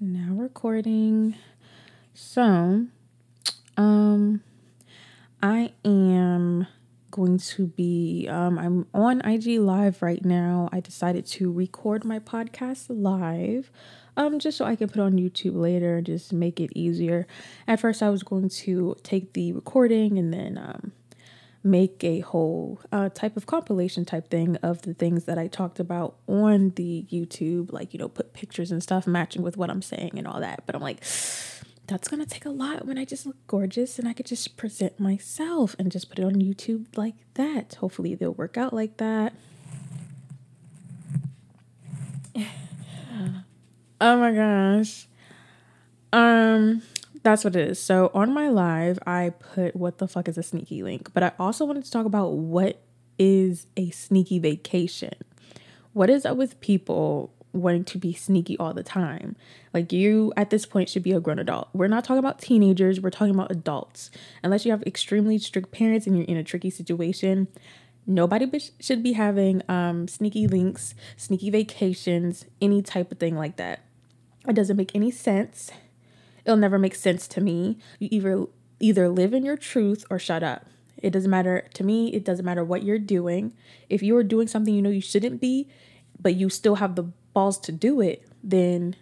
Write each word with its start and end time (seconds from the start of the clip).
now 0.00 0.34
recording. 0.34 1.36
So, 2.12 2.86
um, 3.76 4.42
I 5.42 5.72
am 5.84 6.66
going 7.10 7.38
to 7.38 7.66
be, 7.68 8.28
um, 8.30 8.58
I'm 8.58 8.86
on 8.92 9.20
IG 9.22 9.58
Live 9.58 10.02
right 10.02 10.24
now. 10.24 10.68
I 10.72 10.80
decided 10.80 11.26
to 11.26 11.50
record 11.50 12.04
my 12.04 12.18
podcast 12.18 12.86
live, 12.88 13.70
um, 14.16 14.38
just 14.38 14.58
so 14.58 14.64
I 14.64 14.76
can 14.76 14.88
put 14.88 15.00
on 15.00 15.14
YouTube 15.14 15.56
later 15.56 16.00
just 16.02 16.32
make 16.32 16.60
it 16.60 16.70
easier. 16.74 17.26
At 17.66 17.80
first, 17.80 18.02
I 18.02 18.10
was 18.10 18.22
going 18.22 18.48
to 18.50 18.96
take 19.02 19.32
the 19.32 19.52
recording 19.52 20.18
and 20.18 20.32
then, 20.32 20.58
um, 20.58 20.92
make 21.66 22.02
a 22.04 22.20
whole 22.20 22.80
uh, 22.92 23.08
type 23.10 23.36
of 23.36 23.46
compilation 23.46 24.04
type 24.04 24.30
thing 24.30 24.56
of 24.56 24.82
the 24.82 24.94
things 24.94 25.24
that 25.24 25.36
I 25.36 25.48
talked 25.48 25.80
about 25.80 26.16
on 26.26 26.70
the 26.76 27.06
YouTube, 27.10 27.72
like, 27.72 27.92
you 27.92 27.98
know, 27.98 28.08
put 28.08 28.32
pictures 28.32 28.70
and 28.70 28.82
stuff 28.82 29.06
matching 29.06 29.42
with 29.42 29.56
what 29.56 29.68
I'm 29.68 29.82
saying 29.82 30.12
and 30.16 30.26
all 30.26 30.40
that. 30.40 30.62
But 30.64 30.74
I'm 30.74 30.80
like, 30.82 31.02
that's 31.86 32.08
gonna 32.08 32.26
take 32.26 32.44
a 32.46 32.50
lot 32.50 32.86
when 32.86 32.98
I 32.98 33.04
just 33.04 33.26
look 33.26 33.36
gorgeous 33.46 33.98
and 33.98 34.08
I 34.08 34.12
could 34.12 34.26
just 34.26 34.56
present 34.56 34.98
myself 34.98 35.76
and 35.78 35.92
just 35.92 36.08
put 36.08 36.18
it 36.18 36.24
on 36.24 36.34
YouTube 36.34 36.96
like 36.96 37.14
that. 37.34 37.74
Hopefully, 37.76 38.14
they'll 38.14 38.32
work 38.32 38.56
out 38.56 38.72
like 38.72 38.96
that. 38.96 39.34
oh 44.00 44.16
my 44.18 44.32
gosh. 44.32 45.06
Um, 46.12 46.82
that's 47.26 47.42
what 47.42 47.56
it 47.56 47.70
is. 47.70 47.80
So 47.80 48.12
on 48.14 48.32
my 48.32 48.48
live, 48.48 49.00
I 49.04 49.30
put 49.30 49.74
what 49.74 49.98
the 49.98 50.06
fuck 50.06 50.28
is 50.28 50.38
a 50.38 50.44
sneaky 50.44 50.84
link, 50.84 51.12
but 51.12 51.24
I 51.24 51.32
also 51.40 51.64
wanted 51.64 51.84
to 51.84 51.90
talk 51.90 52.06
about 52.06 52.34
what 52.34 52.80
is 53.18 53.66
a 53.76 53.90
sneaky 53.90 54.38
vacation. 54.38 55.14
What 55.92 56.08
is 56.08 56.24
up 56.24 56.36
with 56.36 56.60
people 56.60 57.32
wanting 57.52 57.82
to 57.86 57.98
be 57.98 58.12
sneaky 58.12 58.56
all 58.58 58.72
the 58.72 58.84
time? 58.84 59.34
Like 59.74 59.92
you 59.92 60.32
at 60.36 60.50
this 60.50 60.66
point 60.66 60.88
should 60.88 61.02
be 61.02 61.10
a 61.10 61.18
grown 61.18 61.40
adult. 61.40 61.68
We're 61.72 61.88
not 61.88 62.04
talking 62.04 62.20
about 62.20 62.38
teenagers, 62.38 63.00
we're 63.00 63.10
talking 63.10 63.34
about 63.34 63.50
adults. 63.50 64.12
Unless 64.44 64.64
you 64.64 64.70
have 64.70 64.84
extremely 64.84 65.36
strict 65.38 65.72
parents 65.72 66.06
and 66.06 66.16
you're 66.16 66.26
in 66.26 66.36
a 66.36 66.44
tricky 66.44 66.70
situation, 66.70 67.48
nobody 68.06 68.48
should 68.78 69.02
be 69.02 69.14
having 69.14 69.62
um, 69.68 70.06
sneaky 70.06 70.46
links, 70.46 70.94
sneaky 71.16 71.50
vacations, 71.50 72.44
any 72.62 72.82
type 72.82 73.10
of 73.10 73.18
thing 73.18 73.36
like 73.36 73.56
that. 73.56 73.80
It 74.46 74.54
doesn't 74.54 74.76
make 74.76 74.94
any 74.94 75.10
sense 75.10 75.72
it'll 76.46 76.56
never 76.56 76.78
make 76.78 76.94
sense 76.94 77.26
to 77.28 77.40
me. 77.40 77.76
You 77.98 78.08
either 78.10 78.46
either 78.78 79.08
live 79.08 79.34
in 79.34 79.44
your 79.44 79.56
truth 79.56 80.04
or 80.08 80.18
shut 80.18 80.42
up. 80.42 80.66
It 80.96 81.10
doesn't 81.10 81.30
matter 81.30 81.66
to 81.74 81.84
me, 81.84 82.12
it 82.14 82.24
doesn't 82.24 82.44
matter 82.44 82.64
what 82.64 82.82
you're 82.82 82.98
doing. 82.98 83.52
If 83.90 84.02
you 84.02 84.16
are 84.16 84.22
doing 84.22 84.48
something 84.48 84.74
you 84.74 84.80
know 84.80 84.90
you 84.90 85.00
shouldn't 85.00 85.40
be, 85.40 85.68
but 86.20 86.34
you 86.34 86.48
still 86.48 86.76
have 86.76 86.94
the 86.94 87.02
balls 87.34 87.58
to 87.60 87.72
do 87.72 88.00
it, 88.00 88.26
then 88.42 88.96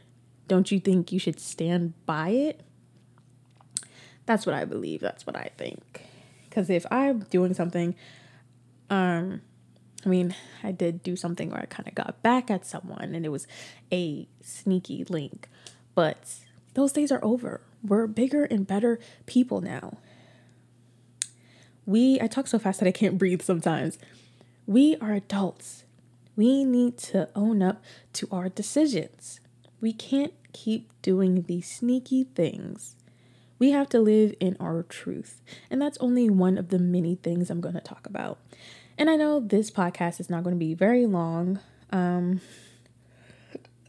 don't 0.49 0.73
you 0.73 0.81
think 0.81 1.13
you 1.13 1.19
should 1.19 1.39
stand 1.39 1.93
by 2.07 2.31
it? 2.31 2.63
That's 4.27 4.47
what 4.47 4.55
I 4.55 4.65
believe. 4.65 5.01
That's 5.01 5.27
what 5.27 5.37
I 5.37 5.51
think. 5.57 6.03
Cuz 6.51 6.71
if 6.71 6.87
I'm 6.91 7.21
doing 7.31 7.55
something 7.55 7.95
um 8.91 9.43
I 10.05 10.09
mean, 10.11 10.35
I 10.63 10.73
did 10.73 11.03
do 11.03 11.17
something 11.17 11.51
where 11.51 11.61
I 11.61 11.65
kind 11.65 11.89
of 11.89 11.95
got 11.95 12.23
back 12.23 12.51
at 12.51 12.67
someone 12.67 13.15
and 13.15 13.25
it 13.25 13.31
was 13.31 13.47
a 13.91 14.29
sneaky 14.43 15.05
link. 15.05 15.49
But 15.95 16.45
those 16.75 16.93
days 16.93 17.11
are 17.11 17.25
over. 17.25 17.61
We're 17.83 18.07
bigger 18.07 18.45
and 18.45 18.67
better 18.67 18.99
people 19.27 19.61
now. 19.61 19.99
We, 21.87 22.21
I 22.21 22.27
talk 22.27 22.47
so 22.47 22.59
fast 22.59 22.81
that 22.81 22.89
I 22.89 22.93
can't 22.93 23.19
breathe 23.19 23.43
sometimes. 23.43 23.99
We 24.67 24.97
are 25.01 25.13
adults. 25.13 25.85
We 26.37 26.65
need 26.65 26.99
to 26.99 27.29
own 27.37 27.63
up 27.63 27.83
to 28.15 28.29
our 28.31 28.49
decisions. 28.49 29.41
We 29.81 29.93
can't 29.93 30.33
keep 30.53 30.91
doing 31.03 31.43
these 31.43 31.71
sneaky 31.71 32.25
things. 32.25 32.97
We 33.59 33.71
have 33.71 33.89
to 33.91 34.01
live 34.01 34.35
in 34.41 34.57
our 34.59 34.83
truth. 34.83 35.43
And 35.71 35.81
that's 35.81 35.99
only 35.99 36.29
one 36.29 36.59
of 36.59 36.71
the 36.71 36.79
many 36.79 37.15
things 37.17 37.51
I'm 37.51 37.61
going 37.61 37.75
to 37.75 37.81
talk 37.81 38.07
about. 38.07 38.39
And 38.97 39.11
I 39.11 39.17
know 39.17 39.41
this 39.41 39.71
podcast 39.71 40.21
is 40.21 40.31
not 40.31 40.43
going 40.43 40.55
to 40.55 40.59
be 40.59 40.75
very 40.75 41.07
long. 41.07 41.61
Um, 41.91 42.41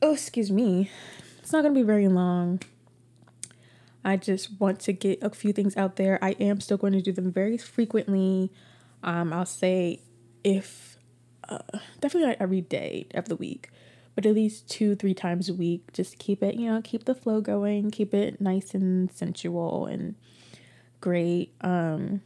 oh, 0.01 0.13
excuse 0.13 0.51
me. 0.51 0.91
It's 1.39 1.51
not 1.51 1.61
going 1.61 1.73
to 1.73 1.79
be 1.79 1.85
very 1.85 2.07
long. 2.07 2.59
I 4.05 4.17
just 4.17 4.61
want 4.61 4.79
to 4.81 4.93
get 4.93 5.23
a 5.23 5.31
few 5.31 5.51
things 5.51 5.75
out 5.75 5.95
there. 5.95 6.19
I 6.21 6.31
am 6.39 6.61
still 6.61 6.77
going 6.77 6.93
to 6.93 7.01
do 7.01 7.11
them 7.11 7.31
very 7.31 7.57
frequently. 7.57 8.51
Um, 9.03 9.33
I'll 9.33 9.47
say 9.47 10.01
if 10.43 10.97
uh, 11.49 11.57
definitely 11.99 12.29
not 12.29 12.37
every 12.39 12.61
day 12.61 13.07
of 13.15 13.27
the 13.27 13.35
week, 13.35 13.71
but 14.13 14.25
at 14.25 14.35
least 14.35 14.69
two, 14.69 14.95
three 14.95 15.15
times 15.15 15.49
a 15.49 15.55
week. 15.55 15.91
Just 15.91 16.19
keep 16.19 16.43
it, 16.43 16.53
you 16.53 16.71
know, 16.71 16.81
keep 16.83 17.05
the 17.05 17.15
flow 17.15 17.41
going, 17.41 17.89
keep 17.89 18.13
it 18.13 18.39
nice 18.39 18.75
and 18.75 19.11
sensual 19.11 19.87
and 19.87 20.13
great. 21.01 21.53
Um, 21.61 22.21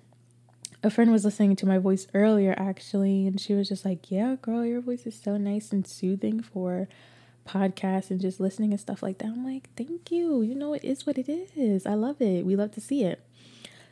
a 0.84 0.90
friend 0.90 1.12
was 1.14 1.24
listening 1.24 1.56
to 1.58 1.66
my 1.66 1.78
voice 1.78 2.08
earlier 2.14 2.54
actually, 2.58 3.26
and 3.26 3.40
she 3.40 3.54
was 3.54 3.70
just 3.70 3.86
like, 3.86 4.12
"Yeah, 4.12 4.36
girl, 4.42 4.66
your 4.66 4.82
voice 4.82 5.06
is 5.06 5.16
so 5.16 5.38
nice 5.38 5.72
and 5.72 5.88
soothing 5.88 6.42
for." 6.42 6.90
Podcasts 7.50 8.12
and 8.12 8.22
just 8.22 8.40
listening 8.40 8.72
and 8.72 8.80
stuff 8.80 9.02
like 9.02 9.18
that. 9.20 9.28
I'm 9.28 9.44
like, 9.44 9.70
thank 9.76 10.12
you. 10.12 10.42
You 10.42 10.56
know, 10.56 10.74
it 10.74 10.84
is 10.84 11.06
what 11.06 11.18
it 11.18 11.28
is. 11.28 11.86
I 11.86 11.96
love 11.96 12.22
it. 12.22 12.46
We 12.46 12.56
love 12.56 12.72
to 12.74 12.82
see 12.82 13.04
it. 13.04 13.26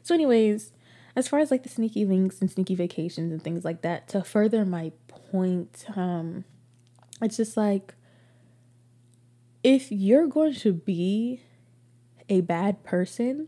So, 0.03 0.13
anyways, 0.13 0.73
as 1.15 1.27
far 1.27 1.39
as 1.39 1.49
like 1.49 1.63
the 1.63 1.69
sneaky 1.69 2.05
links 2.05 2.39
and 2.39 2.51
sneaky 2.51 2.75
vacations 2.75 3.31
and 3.31 3.43
things 3.43 3.65
like 3.65 3.81
that, 3.81 4.07
to 4.09 4.23
further 4.23 4.63
my 4.65 4.91
point, 5.07 5.85
um, 5.95 6.45
it's 7.21 7.37
just 7.37 7.57
like 7.57 7.95
if 9.63 9.91
you're 9.91 10.27
going 10.27 10.53
to 10.53 10.71
be 10.73 11.41
a 12.29 12.41
bad 12.41 12.83
person 12.83 13.47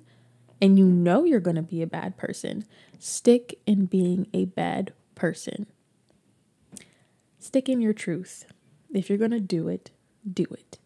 and 0.62 0.78
you 0.78 0.86
know 0.86 1.24
you're 1.24 1.40
going 1.40 1.56
to 1.56 1.62
be 1.62 1.82
a 1.82 1.88
bad 1.88 2.18
person, 2.18 2.66
stick 2.98 3.60
in 3.66 3.86
being 3.86 4.28
a 4.34 4.46
bad 4.46 4.94
person. 5.16 5.68
Stick 7.38 7.70
in 7.70 7.80
your 7.80 7.94
truth. 7.94 8.46
If 8.94 9.08
you're 9.08 9.18
going 9.18 9.32
to 9.32 9.40
do 9.40 9.68
it, 9.68 9.92
do 10.34 10.46
it. 10.52 10.80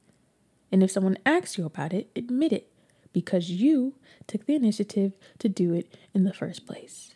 And 0.71 0.81
if 0.83 0.91
someone 0.91 1.17
asks 1.25 1.57
you 1.57 1.65
about 1.65 1.93
it, 1.93 2.09
admit 2.15 2.51
it 2.51 2.71
because 3.11 3.49
you 3.49 3.95
took 4.25 4.45
the 4.45 4.55
initiative 4.55 5.13
to 5.39 5.47
do 5.47 5.73
it 5.73 5.95
in 6.13 6.23
the 6.23 6.33
first 6.33 6.65
place. 6.65 7.13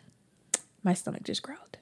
My 0.83 0.93
stomach 0.93 1.23
just 1.23 1.41
growled. 1.41 1.77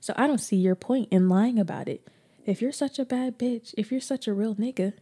So 0.00 0.14
I 0.16 0.26
don't 0.26 0.38
see 0.38 0.56
your 0.56 0.74
point 0.74 1.08
in 1.10 1.28
lying 1.28 1.58
about 1.58 1.88
it. 1.88 2.06
If 2.44 2.60
you're 2.60 2.72
such 2.72 2.98
a 2.98 3.04
bad 3.04 3.38
bitch, 3.38 3.74
if 3.76 3.90
you're 3.90 4.00
such 4.00 4.28
a 4.28 4.34
real 4.34 4.54
nigga, 4.54 4.92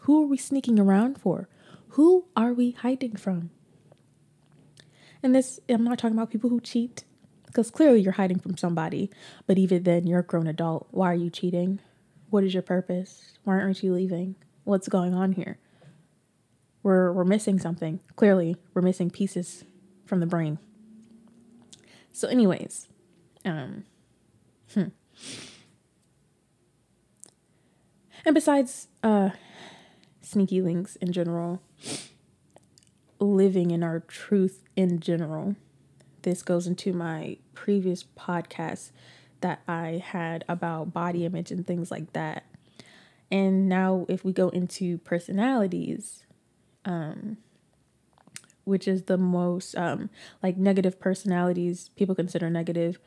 who 0.00 0.22
are 0.22 0.26
we 0.26 0.36
sneaking 0.36 0.78
around 0.78 1.20
for? 1.20 1.48
Who 1.90 2.26
are 2.36 2.52
we 2.52 2.72
hiding 2.72 3.16
from? 3.16 3.50
And 5.22 5.34
this, 5.34 5.60
I'm 5.68 5.84
not 5.84 5.98
talking 5.98 6.16
about 6.16 6.30
people 6.30 6.50
who 6.50 6.60
cheat, 6.60 7.04
because 7.46 7.70
clearly 7.70 8.00
you're 8.00 8.12
hiding 8.12 8.38
from 8.38 8.56
somebody, 8.56 9.10
but 9.46 9.58
even 9.58 9.82
then, 9.82 10.06
you're 10.06 10.20
a 10.20 10.24
grown 10.24 10.46
adult. 10.46 10.88
Why 10.92 11.10
are 11.10 11.14
you 11.14 11.30
cheating? 11.30 11.80
What 12.30 12.44
is 12.44 12.54
your 12.54 12.62
purpose? 12.62 13.32
Why 13.44 13.54
aren't 13.54 13.82
you 13.82 13.92
leaving? 13.92 14.36
What's 14.64 14.88
going 14.88 15.14
on 15.14 15.32
here? 15.32 15.58
We're 16.82 17.12
we're 17.12 17.24
missing 17.24 17.58
something. 17.58 18.00
Clearly, 18.16 18.56
we're 18.72 18.82
missing 18.82 19.10
pieces 19.10 19.64
from 20.06 20.20
the 20.20 20.26
brain. 20.26 20.58
So, 22.12 22.28
anyways, 22.28 22.88
um, 23.44 23.84
hmm. 24.72 24.84
And 28.24 28.34
besides 28.34 28.88
uh, 29.02 29.30
sneaky 30.20 30.60
links 30.62 30.96
in 30.96 31.12
general, 31.12 31.60
living 33.18 33.70
in 33.70 33.82
our 33.82 34.00
truth 34.00 34.62
in 34.76 35.00
general, 35.00 35.56
this 36.22 36.42
goes 36.42 36.66
into 36.66 36.92
my 36.92 37.38
previous 37.54 38.04
podcast 38.04 38.90
that 39.40 39.62
I 39.66 40.02
had 40.04 40.44
about 40.48 40.92
body 40.92 41.24
image 41.24 41.50
and 41.50 41.66
things 41.66 41.90
like 41.90 42.12
that. 42.12 42.44
And 43.30 43.68
now, 43.68 44.06
if 44.08 44.24
we 44.24 44.32
go 44.32 44.48
into 44.48 44.98
personalities, 44.98 46.24
um, 46.84 47.36
which 48.64 48.88
is 48.88 49.04
the 49.04 49.18
most 49.18 49.76
um, 49.76 50.10
like 50.42 50.56
negative 50.56 50.98
personalities 51.00 51.90
people 51.96 52.14
consider 52.14 52.50
negative, 52.50 52.98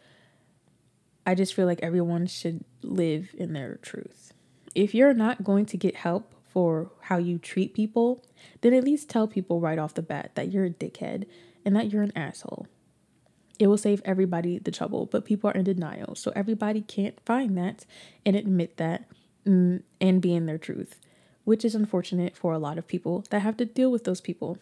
I 1.26 1.36
just 1.36 1.54
feel 1.54 1.66
like 1.66 1.80
everyone 1.82 2.28
should 2.28 2.64
live 2.82 3.30
in 3.38 3.54
their 3.54 3.78
truth. 3.78 4.34
If 4.76 4.94
you're 4.94 5.14
not 5.14 5.44
going 5.44 5.66
to 5.68 5.78
get 5.78 5.96
help 5.98 6.34
for 6.46 6.92
how 7.02 7.18
you 7.18 7.38
treat 7.38 7.74
people, 7.74 8.24
then 8.62 8.74
at 8.74 8.84
least 8.84 9.10
tell 9.10 9.28
people 9.28 9.60
right 9.60 9.80
off 9.80 9.94
the 9.94 10.02
bat 10.02 10.32
that 10.36 10.52
you're 10.52 10.66
a 10.66 10.70
dickhead 10.70 11.26
and 11.66 11.76
that 11.76 11.92
you're 11.92 12.04
an 12.04 12.12
asshole. 12.16 12.68
It 13.60 13.68
will 13.68 13.78
save 13.78 14.02
everybody 14.04 14.58
the 14.58 14.72
trouble, 14.72 15.06
but 15.06 15.26
people 15.26 15.50
are 15.50 15.54
in 15.54 15.64
denial. 15.64 16.16
So 16.16 16.32
everybody 16.36 16.82
can't 16.82 17.20
find 17.26 17.58
that 17.58 17.86
and 18.26 18.36
admit 18.36 18.78
that 18.78 19.06
mm, 19.46 19.82
and 20.02 20.22
be 20.22 20.34
in 20.34 20.46
their 20.46 20.58
truth, 20.58 21.00
which 21.44 21.64
is 21.64 21.76
unfortunate 21.76 22.36
for 22.36 22.54
a 22.54 22.60
lot 22.60 22.78
of 22.78 22.88
people 22.88 23.24
that 23.30 23.42
have 23.42 23.58
to 23.58 23.66
deal 23.66 23.92
with 23.92 24.04
those 24.04 24.22
people. 24.22 24.58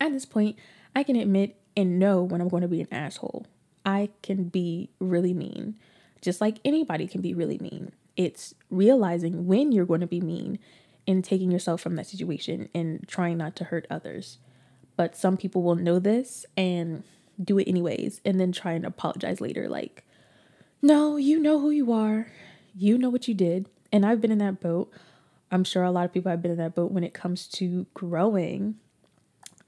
At 0.00 0.12
this 0.12 0.24
point, 0.24 0.56
I 0.94 1.02
can 1.02 1.16
admit 1.16 1.56
and 1.76 1.98
know 1.98 2.22
when 2.22 2.40
I'm 2.40 2.48
going 2.48 2.62
to 2.62 2.68
be 2.68 2.80
an 2.80 2.88
asshole. 2.90 3.46
I 3.84 4.10
can 4.22 4.44
be 4.44 4.90
really 4.98 5.32
mean, 5.32 5.76
just 6.20 6.40
like 6.40 6.58
anybody 6.64 7.06
can 7.06 7.20
be 7.20 7.34
really 7.34 7.58
mean. 7.58 7.92
It's 8.16 8.54
realizing 8.70 9.46
when 9.46 9.72
you're 9.72 9.86
going 9.86 10.00
to 10.00 10.06
be 10.06 10.20
mean 10.20 10.58
and 11.06 11.24
taking 11.24 11.50
yourself 11.50 11.80
from 11.80 11.96
that 11.96 12.06
situation 12.06 12.68
and 12.74 13.06
trying 13.08 13.38
not 13.38 13.56
to 13.56 13.64
hurt 13.64 13.86
others. 13.90 14.38
But 14.96 15.16
some 15.16 15.36
people 15.36 15.62
will 15.62 15.76
know 15.76 15.98
this 15.98 16.44
and 16.56 17.02
do 17.42 17.58
it 17.58 17.68
anyways 17.68 18.20
and 18.24 18.38
then 18.38 18.52
try 18.52 18.72
and 18.72 18.84
apologize 18.84 19.40
later 19.40 19.68
like 19.68 20.04
no, 20.82 21.16
you 21.16 21.38
know 21.38 21.60
who 21.60 21.70
you 21.70 21.92
are. 21.92 22.28
You 22.74 22.96
know 22.96 23.10
what 23.10 23.28
you 23.28 23.34
did. 23.34 23.68
And 23.92 24.06
I've 24.06 24.20
been 24.20 24.30
in 24.30 24.38
that 24.38 24.60
boat. 24.60 24.90
I'm 25.50 25.64
sure 25.64 25.82
a 25.82 25.90
lot 25.90 26.04
of 26.04 26.12
people 26.12 26.30
have 26.30 26.40
been 26.40 26.52
in 26.52 26.58
that 26.58 26.74
boat 26.74 26.92
when 26.92 27.04
it 27.04 27.12
comes 27.12 27.46
to 27.48 27.86
growing 27.92 28.76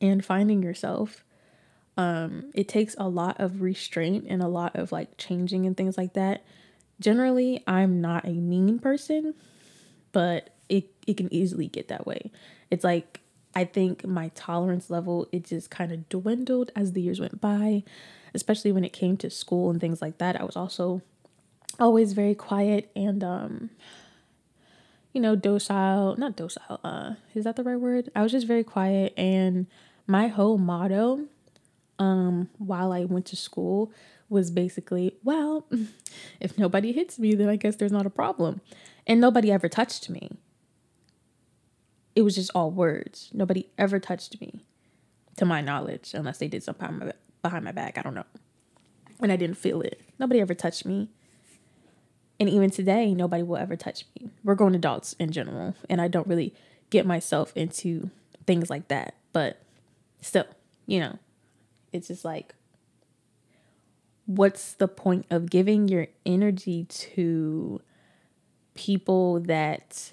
and 0.01 0.25
finding 0.25 0.63
yourself. 0.63 1.25
Um, 1.97 2.51
it 2.55 2.69
takes 2.69 2.95
a 2.99 3.09
lot 3.09 3.39
of 3.41 3.61
restraint 3.61 4.27
and 4.29 4.43
a 4.43 4.49
lot 4.49 4.77
of 4.77 4.93
like 4.93 5.19
changing 5.19 5.67
and 5.67 5.77
things 5.77 5.99
like 5.99 6.15
that. 6.15 6.45
Generally, 7.01 7.63
I'm 7.67 8.01
not 8.01 8.25
a 8.25 8.33
mean 8.33 8.79
person, 8.79 9.35
but 10.13 10.51
it 10.69 10.91
it 11.07 11.17
can 11.17 11.33
easily 11.35 11.67
get 11.67 11.89
that 11.89 12.07
way. 12.07 12.31
It's 12.71 12.85
like 12.85 13.21
I 13.55 13.65
think 13.65 14.07
my 14.07 14.31
tolerance 14.35 14.91
level 14.91 15.29
it 15.33 15.45
just 15.45 15.71
kind 15.71 15.93
of 15.93 16.09
dwindled 16.09 16.71
as 16.75 16.93
the 16.93 17.03
years 17.03 17.21
went 17.21 17.41
by, 17.41 17.85
especially 18.35 18.73
when 18.73 18.85
it 18.85 18.93
came 18.93 19.17
to 19.19 19.31
school 19.31 19.71
and 19.71 19.81
things 19.81 20.01
like 20.01 20.19
that. 20.19 20.41
I 20.41 20.45
was 20.45 20.57
also 20.57 21.03
always 21.81 22.13
very 22.13 22.35
quiet 22.35 22.91
and 22.95 23.23
um 23.25 23.71
you 25.13 25.21
know, 25.21 25.37
docile, 25.37 26.17
not 26.17 26.37
docile, 26.37 26.81
uh 26.85 27.15
is 27.35 27.45
that 27.45 27.57
the 27.57 27.63
right 27.63 27.79
word? 27.81 28.11
I 28.17 28.23
was 28.23 28.33
just 28.33 28.47
very 28.47 28.65
quiet 28.65 29.13
and 29.17 29.67
my 30.07 30.29
whole 30.29 30.59
motto 30.59 31.27
um 31.99 32.49
while 32.59 32.93
I 32.93 33.05
went 33.05 33.27
to 33.27 33.37
school 33.37 33.93
was 34.29 34.51
basically, 34.51 35.15
well, 35.23 35.67
if 36.41 36.57
nobody 36.57 36.93
hits 36.93 37.19
me, 37.19 37.35
then 37.35 37.51
I 37.51 37.57
guess 37.57 37.77
there's 37.77 37.93
not 37.93 38.07
a 38.07 38.11
problem. 38.11 38.63
And 39.07 39.21
nobody 39.21 39.53
ever 39.53 39.69
touched 39.69 40.09
me 40.09 40.31
it 42.15 42.23
was 42.23 42.35
just 42.35 42.51
all 42.55 42.71
words. 42.71 43.31
Nobody 43.33 43.69
ever 43.79 43.99
touched 43.99 44.41
me, 44.41 44.65
to 45.37 45.45
my 45.45 45.61
knowledge, 45.61 46.13
unless 46.15 46.39
they 46.39 46.49
did 46.49 46.63
something 46.63 46.87
behind 46.87 47.01
my, 47.01 47.13
behind 47.43 47.65
my 47.65 47.73
back. 47.73 47.99
I 47.99 48.03
don't 48.03 48.15
know. 48.15 48.27
And 49.21 49.33
I 49.33 49.37
didn't 49.37 49.57
feel 49.57 49.81
it. 49.81 50.01
Nobody 50.19 50.41
ever 50.41 50.55
touched 50.55 50.85
me. 50.85 51.09
And 52.41 52.49
even 52.49 52.71
today, 52.71 53.15
nobody 53.15 53.43
will 53.43 53.57
ever 53.57 53.77
touch 53.77 54.05
me. 54.19 54.31
We're 54.43 54.57
grown 54.57 54.75
adults 54.75 55.15
in 55.15 55.31
general, 55.31 55.77
and 55.89 56.01
I 56.01 56.09
don't 56.09 56.27
really 56.27 56.55
get 56.91 57.07
myself 57.07 57.53
into 57.55 58.11
things 58.47 58.69
like 58.69 58.89
that. 58.89 59.15
But 59.33 59.63
still, 60.21 60.47
you 60.87 60.99
know, 60.99 61.19
it's 61.93 62.09
just 62.09 62.25
like, 62.25 62.55
what's 64.27 64.73
the 64.75 64.89
point 64.89 65.27
of 65.31 65.51
giving 65.51 65.89
your 65.89 66.09
energy 66.27 66.85
to 66.85 67.81
people 68.75 69.41
that 69.41 70.13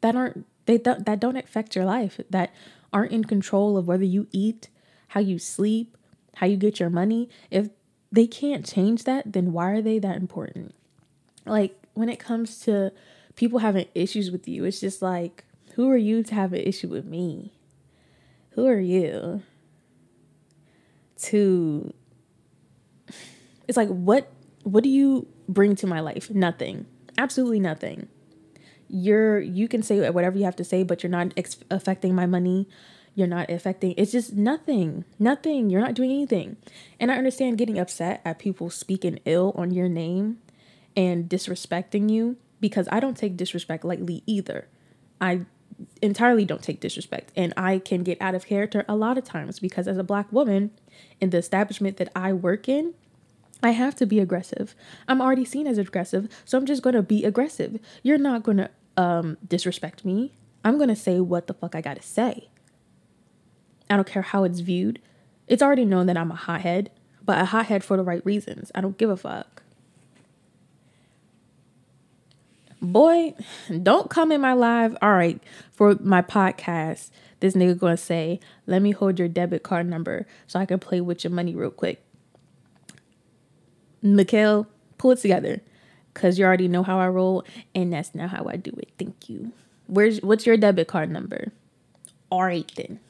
that 0.00 0.16
aren't 0.16 0.46
they 0.70 0.78
th- 0.78 1.04
that 1.04 1.20
don't 1.20 1.36
affect 1.36 1.74
your 1.74 1.84
life, 1.84 2.20
that 2.30 2.54
aren't 2.92 3.12
in 3.12 3.24
control 3.24 3.76
of 3.76 3.86
whether 3.88 4.04
you 4.04 4.28
eat, 4.30 4.68
how 5.08 5.20
you 5.20 5.38
sleep, 5.38 5.96
how 6.36 6.46
you 6.46 6.56
get 6.56 6.78
your 6.78 6.90
money. 6.90 7.28
If 7.50 7.70
they 8.12 8.26
can't 8.26 8.64
change 8.64 9.04
that, 9.04 9.32
then 9.32 9.52
why 9.52 9.70
are 9.72 9.82
they 9.82 9.98
that 9.98 10.16
important? 10.16 10.74
Like 11.44 11.76
when 11.94 12.08
it 12.08 12.20
comes 12.20 12.60
to 12.60 12.92
people 13.34 13.58
having 13.58 13.86
issues 13.94 14.30
with 14.30 14.46
you, 14.46 14.64
it's 14.64 14.80
just 14.80 15.02
like, 15.02 15.44
who 15.74 15.90
are 15.90 15.96
you 15.96 16.22
to 16.22 16.34
have 16.34 16.52
an 16.52 16.60
issue 16.60 16.88
with 16.88 17.04
me? 17.04 17.52
Who 18.50 18.66
are 18.66 18.80
you 18.80 19.42
to 21.22 21.92
It's 23.68 23.76
like 23.76 23.88
what 23.88 24.30
what 24.62 24.84
do 24.84 24.88
you 24.88 25.26
bring 25.48 25.74
to 25.76 25.86
my 25.86 26.00
life? 26.00 26.30
Nothing. 26.30 26.86
Absolutely 27.18 27.60
nothing 27.60 28.08
you're 28.90 29.40
you 29.40 29.68
can 29.68 29.82
say 29.82 30.08
whatever 30.10 30.36
you 30.36 30.44
have 30.44 30.56
to 30.56 30.64
say 30.64 30.82
but 30.82 31.02
you're 31.02 31.10
not 31.10 31.32
ex- 31.36 31.58
affecting 31.70 32.14
my 32.14 32.26
money. 32.26 32.68
You're 33.14 33.26
not 33.26 33.50
affecting 33.50 33.94
it's 33.96 34.12
just 34.12 34.34
nothing 34.34 35.04
nothing. 35.18 35.70
You're 35.70 35.80
not 35.80 35.94
doing 35.94 36.10
anything. 36.10 36.56
And 36.98 37.10
i 37.10 37.16
understand 37.16 37.58
getting 37.58 37.78
upset 37.78 38.20
at 38.24 38.38
people 38.38 38.70
speaking 38.70 39.20
ill 39.24 39.52
on 39.56 39.70
your 39.70 39.88
name 39.88 40.38
and 40.96 41.28
disrespecting 41.28 42.10
you 42.10 42.36
because 42.60 42.88
i 42.90 43.00
don't 43.00 43.16
take 43.16 43.36
disrespect 43.36 43.84
lightly 43.84 44.22
either. 44.26 44.68
I 45.20 45.46
entirely 46.02 46.44
don't 46.44 46.62
take 46.62 46.80
disrespect 46.80 47.32
and 47.34 47.54
i 47.56 47.78
can 47.78 48.02
get 48.02 48.20
out 48.20 48.34
of 48.34 48.46
character 48.46 48.84
a 48.86 48.94
lot 48.94 49.16
of 49.16 49.24
times 49.24 49.58
because 49.58 49.88
as 49.88 49.96
a 49.96 50.04
black 50.04 50.30
woman 50.30 50.70
in 51.20 51.30
the 51.30 51.38
establishment 51.38 51.96
that 51.96 52.10
i 52.14 52.32
work 52.32 52.68
in 52.68 52.92
I 53.62 53.70
have 53.70 53.94
to 53.96 54.06
be 54.06 54.20
aggressive. 54.20 54.74
I'm 55.06 55.20
already 55.20 55.44
seen 55.44 55.66
as 55.66 55.78
aggressive, 55.78 56.28
so 56.44 56.56
I'm 56.56 56.66
just 56.66 56.82
to 56.94 57.02
be 57.02 57.24
aggressive. 57.24 57.78
You're 58.02 58.18
not 58.18 58.44
to 58.58 58.70
um, 58.96 59.36
disrespect 59.46 60.04
me, 60.04 60.32
I'm 60.64 60.76
to 60.88 60.96
say 60.96 61.20
what 61.20 61.46
the 61.46 61.54
fuck 61.54 61.74
I 61.74 61.80
got 61.80 61.96
to 61.96 62.02
say. 62.02 62.48
I 63.88 63.96
don't 63.96 64.06
care 64.06 64.22
how 64.22 64.44
it's 64.44 64.60
viewed. 64.60 65.00
It's 65.48 65.62
already 65.62 65.84
known 65.84 66.06
that 66.06 66.16
I'm 66.16 66.30
a 66.30 66.36
hothead, 66.36 66.90
but 67.24 67.40
a 67.40 67.46
hothead 67.46 67.82
for 67.82 67.96
the 67.96 68.02
right 68.02 68.24
reasons. 68.24 68.70
I 68.74 68.80
don't 68.80 68.96
give 68.96 69.10
a 69.10 69.16
fuck. 69.16 69.62
Boy, 72.82 73.34
don't 73.82 74.08
come 74.08 74.32
in 74.32 74.40
my 74.40 74.54
live. 74.54 74.96
All 75.02 75.12
right, 75.12 75.42
for 75.72 75.96
my 76.00 76.22
podcast, 76.22 77.10
this 77.40 77.54
nigga 77.54 77.78
gonna 77.78 77.96
say, 77.98 78.40
"Let 78.66 78.80
me 78.80 78.92
hold 78.92 79.18
your 79.18 79.28
debit 79.28 79.62
card 79.62 79.86
number 79.86 80.26
so 80.46 80.58
I 80.58 80.64
can 80.66 80.78
play 80.78 81.00
with 81.02 81.22
your 81.22 81.30
money 81.30 81.54
real 81.54 81.70
quick." 81.70 82.02
Mikhail, 84.02 84.66
pull 84.98 85.12
it 85.12 85.18
together 85.18 85.60
because 86.12 86.38
you 86.38 86.44
already 86.44 86.68
know 86.68 86.82
how 86.82 86.98
I 86.98 87.08
roll, 87.08 87.44
and 87.74 87.92
that's 87.92 88.14
not 88.14 88.30
how 88.30 88.46
I 88.48 88.56
do 88.56 88.72
it. 88.78 88.90
Thank 88.98 89.28
you. 89.28 89.52
Where's 89.86 90.20
what's 90.22 90.46
your 90.46 90.56
debit 90.56 90.88
card 90.88 91.10
number? 91.10 91.52
All 92.30 92.44
right 92.44 92.70
then. 92.76 93.00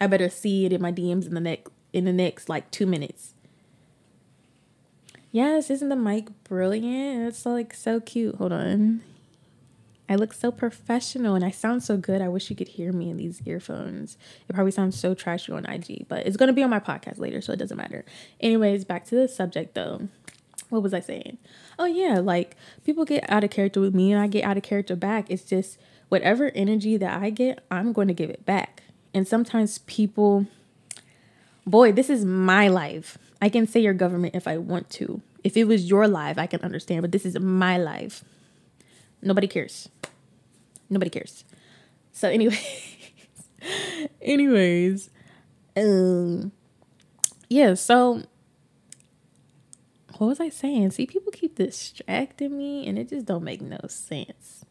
I 0.00 0.06
better 0.06 0.28
see 0.28 0.66
it 0.66 0.72
in 0.72 0.82
my 0.82 0.92
DMs 0.92 1.26
in 1.26 1.34
the 1.34 1.40
next 1.40 1.70
in 1.92 2.04
the 2.04 2.12
next 2.12 2.48
like 2.48 2.70
two 2.70 2.86
minutes. 2.86 3.34
Yes, 5.30 5.70
isn't 5.70 5.88
the 5.88 5.96
mic 5.96 6.26
brilliant? 6.44 7.28
It's 7.28 7.46
like 7.46 7.72
so 7.72 8.00
cute. 8.00 8.34
Hold 8.36 8.52
on. 8.52 9.02
I 10.12 10.16
look 10.16 10.32
so 10.32 10.52
professional 10.52 11.34
and 11.34 11.44
I 11.44 11.50
sound 11.50 11.82
so 11.82 11.96
good. 11.96 12.20
I 12.20 12.28
wish 12.28 12.50
you 12.50 12.56
could 12.56 12.68
hear 12.68 12.92
me 12.92 13.10
in 13.10 13.16
these 13.16 13.40
earphones. 13.46 14.16
It 14.48 14.52
probably 14.52 14.72
sounds 14.72 14.98
so 14.98 15.14
trashy 15.14 15.52
on 15.52 15.64
IG, 15.66 16.06
but 16.08 16.26
it's 16.26 16.36
gonna 16.36 16.52
be 16.52 16.62
on 16.62 16.70
my 16.70 16.80
podcast 16.80 17.18
later, 17.18 17.40
so 17.40 17.52
it 17.52 17.58
doesn't 17.58 17.76
matter. 17.76 18.04
Anyways, 18.40 18.84
back 18.84 19.04
to 19.06 19.14
the 19.14 19.26
subject 19.26 19.74
though 19.74 20.08
what 20.72 20.82
was 20.82 20.94
I 20.94 21.00
saying? 21.00 21.36
Oh 21.78 21.84
yeah, 21.84 22.18
like 22.18 22.56
people 22.82 23.04
get 23.04 23.30
out 23.30 23.44
of 23.44 23.50
character 23.50 23.78
with 23.78 23.94
me 23.94 24.10
and 24.10 24.20
I 24.20 24.26
get 24.26 24.44
out 24.44 24.56
of 24.56 24.62
character 24.62 24.96
back. 24.96 25.26
It's 25.28 25.44
just 25.44 25.78
whatever 26.08 26.50
energy 26.54 26.96
that 26.96 27.22
I 27.22 27.28
get, 27.28 27.62
I'm 27.70 27.92
going 27.92 28.08
to 28.08 28.14
give 28.14 28.30
it 28.30 28.46
back. 28.46 28.82
And 29.12 29.28
sometimes 29.28 29.78
people 29.80 30.46
boy, 31.66 31.92
this 31.92 32.10
is 32.10 32.24
my 32.24 32.68
life. 32.68 33.18
I 33.40 33.48
can 33.48 33.66
say 33.66 33.80
your 33.80 33.92
government 33.92 34.34
if 34.34 34.48
I 34.48 34.56
want 34.56 34.88
to. 34.90 35.20
If 35.44 35.56
it 35.56 35.64
was 35.64 35.88
your 35.88 36.08
life, 36.08 36.38
I 36.38 36.46
can 36.46 36.60
understand, 36.62 37.02
but 37.02 37.12
this 37.12 37.26
is 37.26 37.38
my 37.38 37.76
life. 37.76 38.24
Nobody 39.20 39.46
cares. 39.46 39.88
Nobody 40.92 41.10
cares. 41.10 41.44
So 42.12 42.28
anyway, 42.28 42.58
anyways, 44.22 45.08
um 45.76 46.52
yeah, 47.48 47.74
so 47.74 48.22
what 50.18 50.26
was 50.26 50.40
I 50.40 50.50
saying? 50.50 50.90
See, 50.90 51.06
people 51.06 51.32
keep 51.32 51.56
distracting 51.56 52.56
me 52.56 52.86
and 52.86 52.98
it 52.98 53.08
just 53.08 53.26
don't 53.26 53.42
make 53.42 53.62
no 53.62 53.80
sense. 53.88 54.64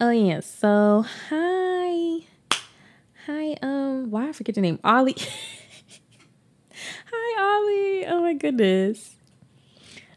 Oh 0.00 0.10
yeah, 0.10 0.40
so 0.40 1.04
hi. 1.28 2.26
Hi, 3.26 3.56
um, 3.60 4.10
why 4.10 4.30
I 4.30 4.32
forget 4.32 4.56
your 4.56 4.62
name? 4.62 4.80
Ollie. 4.82 5.14
hi, 7.12 7.42
Ollie. 7.42 8.06
Oh 8.06 8.22
my 8.22 8.32
goodness. 8.32 9.16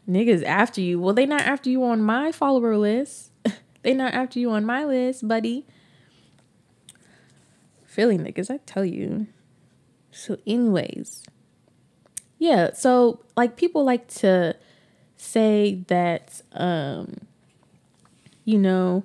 Niggas 0.08 0.42
after 0.42 0.80
you. 0.80 0.98
Well, 0.98 1.14
they 1.14 1.26
not 1.26 1.42
after 1.42 1.68
you 1.68 1.84
on 1.84 2.02
my 2.02 2.32
follower 2.32 2.78
list. 2.78 3.30
They 3.84 3.94
not 3.94 4.14
after 4.14 4.38
you 4.38 4.50
on 4.50 4.64
my 4.64 4.84
list, 4.84 5.26
buddy. 5.28 5.66
Philly 7.86 8.18
niggas, 8.18 8.50
I 8.50 8.58
tell 8.66 8.84
you. 8.84 9.28
So, 10.10 10.38
anyways, 10.46 11.22
yeah, 12.38 12.72
so 12.72 13.20
like 13.36 13.56
people 13.56 13.84
like 13.84 14.08
to 14.08 14.56
say 15.16 15.82
that 15.86 16.42
um 16.52 17.14
you 18.44 18.58
know 18.58 19.04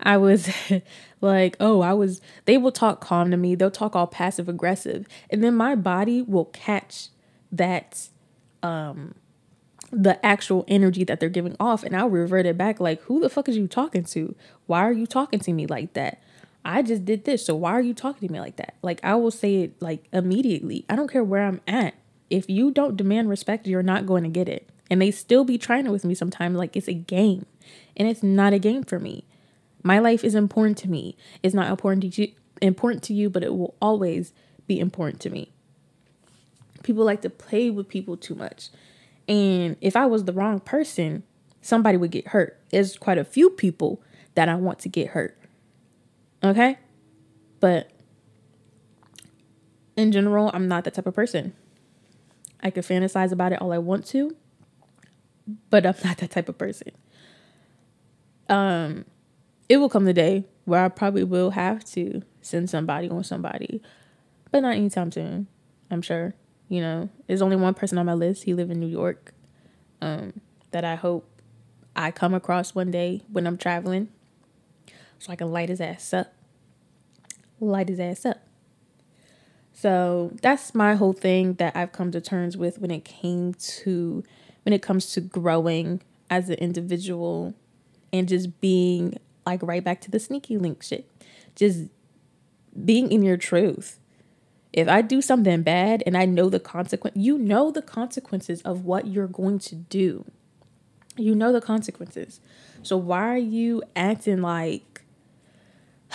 I 0.00 0.16
was 0.16 0.48
like, 1.20 1.56
oh, 1.60 1.80
I 1.80 1.92
was 1.92 2.20
they 2.44 2.56
will 2.56 2.72
talk 2.72 3.00
calm 3.00 3.30
to 3.30 3.36
me. 3.36 3.54
They'll 3.54 3.70
talk 3.70 3.96
all 3.96 4.06
passive 4.06 4.48
aggressive. 4.48 5.06
And 5.30 5.42
then 5.42 5.54
my 5.54 5.74
body 5.74 6.22
will 6.22 6.46
catch 6.46 7.08
that 7.50 8.08
um 8.62 9.14
the 9.90 10.24
actual 10.24 10.64
energy 10.68 11.04
that 11.04 11.18
they're 11.20 11.28
giving 11.28 11.56
off 11.58 11.82
and 11.82 11.96
I'll 11.96 12.10
revert 12.10 12.46
it 12.46 12.58
back 12.58 12.80
like, 12.80 13.00
who 13.02 13.20
the 13.20 13.30
fuck 13.30 13.48
is 13.48 13.56
you 13.56 13.66
talking 13.66 14.04
to? 14.04 14.34
Why 14.66 14.80
are 14.80 14.92
you 14.92 15.06
talking 15.06 15.40
to 15.40 15.52
me 15.52 15.66
like 15.66 15.94
that? 15.94 16.22
I 16.64 16.82
just 16.82 17.04
did 17.04 17.24
this, 17.24 17.46
so 17.46 17.54
why 17.54 17.72
are 17.72 17.80
you 17.80 17.94
talking 17.94 18.28
to 18.28 18.32
me 18.32 18.40
like 18.40 18.56
that? 18.56 18.74
Like 18.82 19.00
I 19.02 19.14
will 19.14 19.30
say 19.30 19.62
it 19.62 19.80
like 19.80 20.04
immediately. 20.12 20.84
I 20.88 20.96
don't 20.96 21.10
care 21.10 21.24
where 21.24 21.44
I'm 21.44 21.60
at 21.66 21.94
if 22.30 22.48
you 22.48 22.70
don't 22.70 22.96
demand 22.96 23.28
respect, 23.28 23.66
you're 23.66 23.82
not 23.82 24.06
going 24.06 24.22
to 24.22 24.28
get 24.28 24.48
it. 24.48 24.68
And 24.90 25.00
they 25.00 25.10
still 25.10 25.44
be 25.44 25.58
trying 25.58 25.86
it 25.86 25.90
with 25.90 26.04
me 26.04 26.14
sometimes 26.14 26.56
like 26.56 26.76
it's 26.76 26.88
a 26.88 26.94
game. 26.94 27.46
And 27.96 28.08
it's 28.08 28.22
not 28.22 28.52
a 28.52 28.58
game 28.58 28.84
for 28.84 28.98
me. 28.98 29.24
My 29.82 29.98
life 29.98 30.24
is 30.24 30.34
important 30.34 30.78
to 30.78 30.90
me. 30.90 31.16
It's 31.42 31.54
not 31.54 31.70
important 31.70 32.14
to 32.14 32.22
you, 32.22 32.32
important 32.60 33.02
to 33.04 33.14
you, 33.14 33.30
but 33.30 33.42
it 33.42 33.54
will 33.54 33.74
always 33.80 34.32
be 34.66 34.80
important 34.80 35.20
to 35.22 35.30
me. 35.30 35.50
People 36.82 37.04
like 37.04 37.22
to 37.22 37.30
play 37.30 37.70
with 37.70 37.88
people 37.88 38.16
too 38.16 38.34
much. 38.34 38.70
And 39.28 39.76
if 39.80 39.94
I 39.94 40.06
was 40.06 40.24
the 40.24 40.32
wrong 40.32 40.58
person, 40.58 41.22
somebody 41.60 41.98
would 41.98 42.10
get 42.10 42.28
hurt. 42.28 42.58
There's 42.70 42.96
quite 42.96 43.18
a 43.18 43.24
few 43.24 43.50
people 43.50 44.02
that 44.34 44.48
I 44.48 44.54
want 44.54 44.78
to 44.80 44.88
get 44.88 45.08
hurt. 45.08 45.38
Okay? 46.42 46.78
But 47.60 47.90
in 49.96 50.12
general, 50.12 50.50
I'm 50.54 50.66
not 50.66 50.84
that 50.84 50.94
type 50.94 51.06
of 51.06 51.14
person. 51.14 51.52
I 52.62 52.70
could 52.70 52.84
fantasize 52.84 53.32
about 53.32 53.52
it 53.52 53.60
all 53.60 53.72
I 53.72 53.78
want 53.78 54.06
to, 54.06 54.34
but 55.70 55.84
I'm 55.84 55.94
not 56.04 56.18
that 56.18 56.30
type 56.30 56.48
of 56.48 56.56
person. 56.56 56.92
Um, 58.48 59.04
it 59.68 59.76
will 59.76 59.90
come 59.90 60.06
the 60.06 60.14
day 60.14 60.44
where 60.64 60.84
I 60.84 60.88
probably 60.88 61.24
will 61.24 61.50
have 61.50 61.84
to 61.86 62.22
send 62.40 62.70
somebody 62.70 63.10
on 63.10 63.24
somebody, 63.24 63.82
but 64.50 64.60
not 64.60 64.76
anytime 64.76 65.12
soon. 65.12 65.48
I'm 65.90 66.02
sure. 66.02 66.34
You 66.68 66.80
know, 66.80 67.08
there's 67.26 67.42
only 67.42 67.56
one 67.56 67.74
person 67.74 67.98
on 67.98 68.06
my 68.06 68.14
list. 68.14 68.44
He 68.44 68.54
live 68.54 68.70
in 68.70 68.80
New 68.80 68.86
York. 68.86 69.32
Um, 70.00 70.40
that 70.70 70.84
I 70.84 70.94
hope 70.94 71.28
I 71.96 72.10
come 72.10 72.34
across 72.34 72.74
one 72.74 72.90
day 72.90 73.22
when 73.32 73.46
I'm 73.46 73.58
traveling, 73.58 74.08
so 75.18 75.32
I 75.32 75.36
can 75.36 75.50
light 75.50 75.68
his 75.68 75.80
ass 75.80 76.12
up. 76.12 76.32
Light 77.58 77.88
his 77.88 77.98
ass 77.98 78.24
up. 78.24 78.38
So 79.72 80.32
that's 80.42 80.74
my 80.74 80.94
whole 80.96 81.12
thing 81.12 81.54
that 81.54 81.76
I've 81.76 81.92
come 81.92 82.10
to 82.10 82.20
terms 82.20 82.56
with 82.56 82.78
when 82.78 82.90
it 82.90 83.04
came 83.04 83.54
to 83.54 84.24
when 84.64 84.72
it 84.72 84.82
comes 84.82 85.12
to 85.12 85.20
growing 85.20 86.02
as 86.30 86.50
an 86.50 86.56
individual 86.56 87.54
and 88.12 88.28
just 88.28 88.60
being 88.60 89.18
like 89.46 89.62
right 89.62 89.82
back 89.82 90.00
to 90.02 90.10
the 90.10 90.18
sneaky 90.18 90.58
link 90.58 90.82
shit. 90.82 91.08
Just 91.54 91.84
being 92.84 93.10
in 93.10 93.22
your 93.22 93.36
truth. 93.36 94.00
If 94.78 94.86
I 94.86 95.02
do 95.02 95.20
something 95.20 95.62
bad 95.62 96.04
and 96.06 96.16
I 96.16 96.24
know 96.24 96.48
the 96.48 96.60
consequence, 96.60 97.16
you 97.16 97.36
know 97.36 97.72
the 97.72 97.82
consequences 97.82 98.62
of 98.62 98.84
what 98.84 99.08
you're 99.08 99.26
going 99.26 99.58
to 99.58 99.74
do. 99.74 100.24
You 101.16 101.34
know 101.34 101.52
the 101.52 101.60
consequences. 101.60 102.38
So 102.84 102.96
why 102.96 103.22
are 103.22 103.36
you 103.36 103.82
acting 103.96 104.40
like 104.40 105.02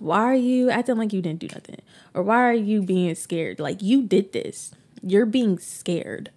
why 0.00 0.18
are 0.18 0.34
you 0.34 0.68
acting 0.68 0.98
like 0.98 1.14
you 1.14 1.22
didn't 1.22 1.38
do 1.38 1.48
nothing? 1.48 1.80
Or 2.12 2.22
why 2.22 2.44
are 2.44 2.52
you 2.52 2.82
being 2.82 3.14
scared? 3.14 3.58
Like 3.58 3.80
you 3.80 4.02
did 4.02 4.34
this. 4.34 4.72
You're 5.02 5.24
being 5.24 5.58
scared. 5.58 6.30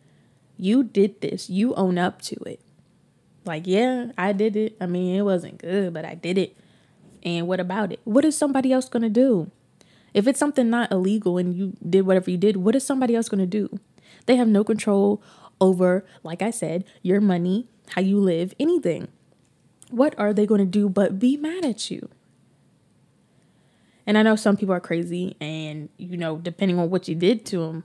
You 0.58 0.86
did 0.86 1.20
this. 1.20 1.50
You 1.50 1.76
own 1.76 1.98
up 1.98 2.22
to 2.22 2.36
it. 2.46 2.62
Like, 3.44 3.64
yeah, 3.66 4.14
I 4.18 4.32
did 4.32 4.56
it. 4.56 4.78
I 4.80 4.86
mean, 4.86 5.18
it 5.18 5.24
wasn't 5.24 5.58
good, 5.58 5.94
but 5.94 6.06
I 6.06 6.16
did 6.16 6.38
it. 6.38 6.56
And 7.24 7.46
what 7.46 7.60
about 7.60 7.92
it? 7.92 8.00
What 8.06 8.24
is 8.24 8.38
somebody 8.38 8.72
else 8.72 8.88
going 8.88 9.04
to 9.04 9.10
do? 9.10 9.52
If 10.14 10.28
it's 10.28 10.40
something 10.40 10.70
not 10.70 10.92
illegal 10.92 11.38
and 11.38 11.56
you 11.56 11.74
did 11.88 12.06
whatever 12.06 12.30
you 12.30 12.38
did, 12.38 12.58
what 12.58 12.76
is 12.76 12.86
somebody 12.86 13.16
else 13.16 13.30
going 13.30 13.40
to 13.40 13.46
do? 13.46 13.80
They 14.26 14.36
have 14.36 14.48
no 14.48 14.64
control 14.64 15.22
over, 15.60 16.06
like 16.24 16.42
I 16.42 16.52
said, 16.52 16.84
your 17.02 17.22
money, 17.22 17.68
how 17.90 18.02
you 18.02 18.20
live, 18.20 18.54
anything. 18.60 19.08
What 19.90 20.18
are 20.18 20.34
they 20.34 20.46
going 20.46 20.60
to 20.60 20.66
do 20.66 20.90
but 20.90 21.20
be 21.20 21.38
mad 21.38 21.66
at 21.66 21.92
you? 21.92 22.10
And 24.06 24.18
I 24.18 24.24
know 24.24 24.36
some 24.36 24.58
people 24.58 24.74
are 24.74 24.80
crazy, 24.80 25.38
and 25.40 25.90
you 25.98 26.18
know, 26.18 26.38
depending 26.38 26.80
on 26.80 26.90
what 26.90 27.08
you 27.08 27.16
did 27.16 27.46
to 27.48 27.60
them, 27.60 27.84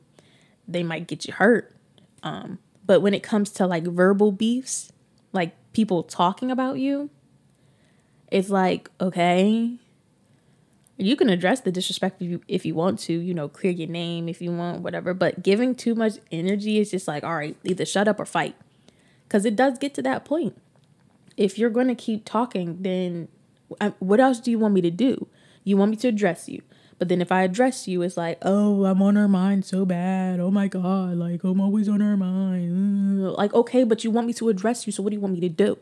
they 0.66 0.82
might 0.82 1.06
get 1.06 1.26
you 1.26 1.34
hurt. 1.34 1.74
Um, 2.22 2.58
but 2.84 3.00
when 3.00 3.14
it 3.14 3.22
comes 3.22 3.50
to 3.52 3.66
like 3.66 3.84
verbal 3.84 4.32
beefs, 4.32 4.90
like 5.32 5.54
people 5.72 6.02
talking 6.02 6.50
about 6.50 6.78
you, 6.78 7.10
it's 8.32 8.48
like, 8.48 8.90
okay, 9.00 9.78
you 10.98 11.16
can 11.16 11.28
address 11.28 11.60
the 11.60 11.72
disrespect 11.72 12.22
if 12.22 12.28
you 12.28 12.40
if 12.48 12.64
you 12.64 12.74
want 12.74 12.98
to, 13.00 13.12
you 13.12 13.34
know, 13.34 13.48
clear 13.48 13.72
your 13.72 13.88
name 13.88 14.28
if 14.28 14.40
you 14.40 14.52
want, 14.52 14.82
whatever. 14.82 15.12
But 15.12 15.42
giving 15.42 15.74
too 15.74 15.94
much 15.94 16.14
energy 16.32 16.78
is 16.78 16.90
just 16.90 17.06
like, 17.06 17.24
all 17.24 17.36
right, 17.36 17.56
either 17.64 17.84
shut 17.84 18.08
up 18.08 18.18
or 18.18 18.24
fight. 18.24 18.56
Cause 19.28 19.44
it 19.44 19.56
does 19.56 19.78
get 19.78 19.92
to 19.94 20.02
that 20.02 20.24
point. 20.24 20.56
If 21.36 21.58
you're 21.58 21.70
gonna 21.70 21.94
keep 21.94 22.24
talking, 22.24 22.78
then 22.80 23.28
uh, 23.80 23.90
what 23.98 24.20
else 24.20 24.40
do 24.40 24.50
you 24.50 24.58
want 24.58 24.74
me 24.74 24.80
to 24.80 24.90
do? 24.90 25.26
You 25.64 25.76
want 25.76 25.90
me 25.90 25.96
to 25.98 26.08
address 26.08 26.48
you. 26.48 26.62
But 26.98 27.08
then 27.08 27.20
if 27.20 27.30
I 27.30 27.42
address 27.42 27.86
you, 27.86 28.00
it's 28.02 28.16
like, 28.16 28.38
oh, 28.40 28.84
I'm 28.86 29.02
on 29.02 29.16
her 29.16 29.28
mind 29.28 29.66
so 29.66 29.84
bad. 29.84 30.40
Oh 30.40 30.50
my 30.50 30.66
God. 30.66 31.16
Like, 31.16 31.44
I'm 31.44 31.60
always 31.60 31.88
on 31.88 32.00
her 32.00 32.16
mind. 32.16 33.32
Like, 33.32 33.52
okay, 33.52 33.84
but 33.84 34.02
you 34.02 34.10
want 34.10 34.26
me 34.26 34.32
to 34.34 34.48
address 34.48 34.86
you. 34.86 34.92
So 34.92 35.02
what 35.02 35.10
do 35.10 35.16
you 35.16 35.20
want 35.20 35.34
me 35.34 35.40
to 35.40 35.48
do? 35.48 35.78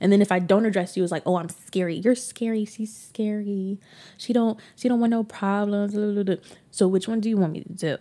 And 0.00 0.10
then 0.10 0.22
if 0.22 0.32
I 0.32 0.38
don't 0.38 0.64
address 0.64 0.96
you, 0.96 1.02
it's 1.02 1.12
like, 1.12 1.22
oh, 1.26 1.36
I'm 1.36 1.48
scary. 1.48 1.96
You're 1.96 2.14
scary. 2.14 2.64
She's 2.64 2.94
scary. 2.94 3.78
She 4.16 4.32
don't. 4.32 4.58
She 4.76 4.88
don't 4.88 5.00
want 5.00 5.10
no 5.10 5.24
problems. 5.24 5.94
So 6.70 6.88
which 6.88 7.06
one 7.06 7.20
do 7.20 7.28
you 7.28 7.36
want 7.36 7.52
me 7.52 7.60
to 7.62 7.72
do? 7.72 7.98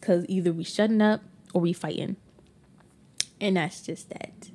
Cause 0.00 0.26
either 0.28 0.52
we 0.52 0.64
shutting 0.64 1.00
up 1.00 1.22
or 1.54 1.60
we 1.60 1.72
fighting. 1.72 2.16
And 3.40 3.56
that's 3.56 3.80
just 3.80 4.08
that. 4.10 4.50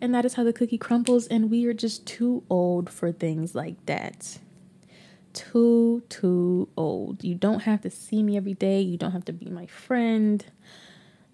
And 0.00 0.14
that 0.14 0.24
is 0.24 0.34
how 0.34 0.44
the 0.44 0.52
cookie 0.52 0.78
crumbles. 0.78 1.26
And 1.26 1.50
we 1.50 1.66
are 1.66 1.74
just 1.74 2.06
too 2.06 2.42
old 2.50 2.90
for 2.90 3.12
things 3.12 3.54
like 3.54 3.84
that 3.86 4.38
too, 5.36 6.02
too 6.08 6.68
old. 6.76 7.22
You 7.22 7.34
don't 7.34 7.60
have 7.60 7.82
to 7.82 7.90
see 7.90 8.22
me 8.22 8.36
every 8.36 8.54
day. 8.54 8.80
You 8.80 8.96
don't 8.96 9.12
have 9.12 9.26
to 9.26 9.32
be 9.32 9.50
my 9.50 9.66
friend. 9.66 10.44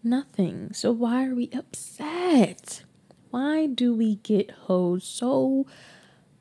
Nothing. 0.02 0.72
So 0.72 0.90
why 0.90 1.24
are 1.24 1.34
we 1.34 1.48
upset? 1.54 2.82
Why 3.32 3.64
do 3.64 3.94
we 3.94 4.16
get 4.16 4.50
hoes 4.50 5.04
so 5.04 5.66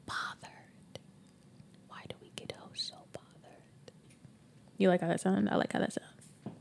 bothered? 0.05 0.99
Why 1.87 2.01
do 2.09 2.17
we 2.21 2.33
get 2.35 2.51
hoes 2.59 2.91
so 2.91 2.97
bothered? 3.13 3.93
You 4.77 4.89
like 4.89 4.99
how 4.99 5.07
that 5.07 5.21
sounds? 5.21 5.47
I 5.49 5.55
like 5.55 5.71
how 5.71 5.79
that 5.79 5.93
sounds. 5.93 6.57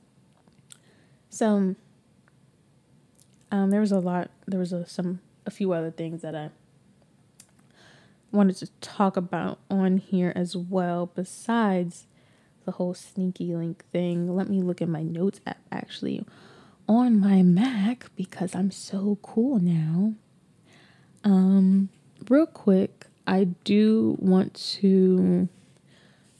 So, 1.31 1.75
um, 3.51 3.71
there 3.71 3.81
was 3.81 3.91
a 3.91 3.99
lot. 3.99 4.31
There 4.47 4.61
was 4.61 4.73
a, 4.73 4.87
some 4.87 5.19
a 5.47 5.51
few 5.51 5.73
other 5.73 5.91
things 5.91 6.23
that 6.23 6.37
I 6.37 6.51
wanted 8.31 8.55
to 8.59 8.69
talk 8.81 9.17
about 9.17 9.59
on 9.69 9.99
here 9.99 10.33
as 10.37 10.57
well, 10.57 11.07
besides 11.07 12.07
the 12.65 12.71
whole 12.71 12.95
sneaky 12.95 13.57
link 13.57 13.85
thing. 13.91 14.37
Let 14.37 14.49
me 14.49 14.63
look 14.63 14.81
at 14.81 14.89
my 14.89 15.03
notes 15.03 15.41
app 15.45 15.59
actually 15.73 16.25
on 16.91 17.21
my 17.21 17.41
Mac 17.41 18.11
because 18.17 18.53
I'm 18.53 18.73
so 18.73 19.17
cool 19.23 19.61
now. 19.61 20.13
Um, 21.23 21.89
real 22.29 22.47
quick, 22.47 23.07
I 23.29 23.45
do 23.45 24.17
want 24.19 24.55
to 24.81 25.49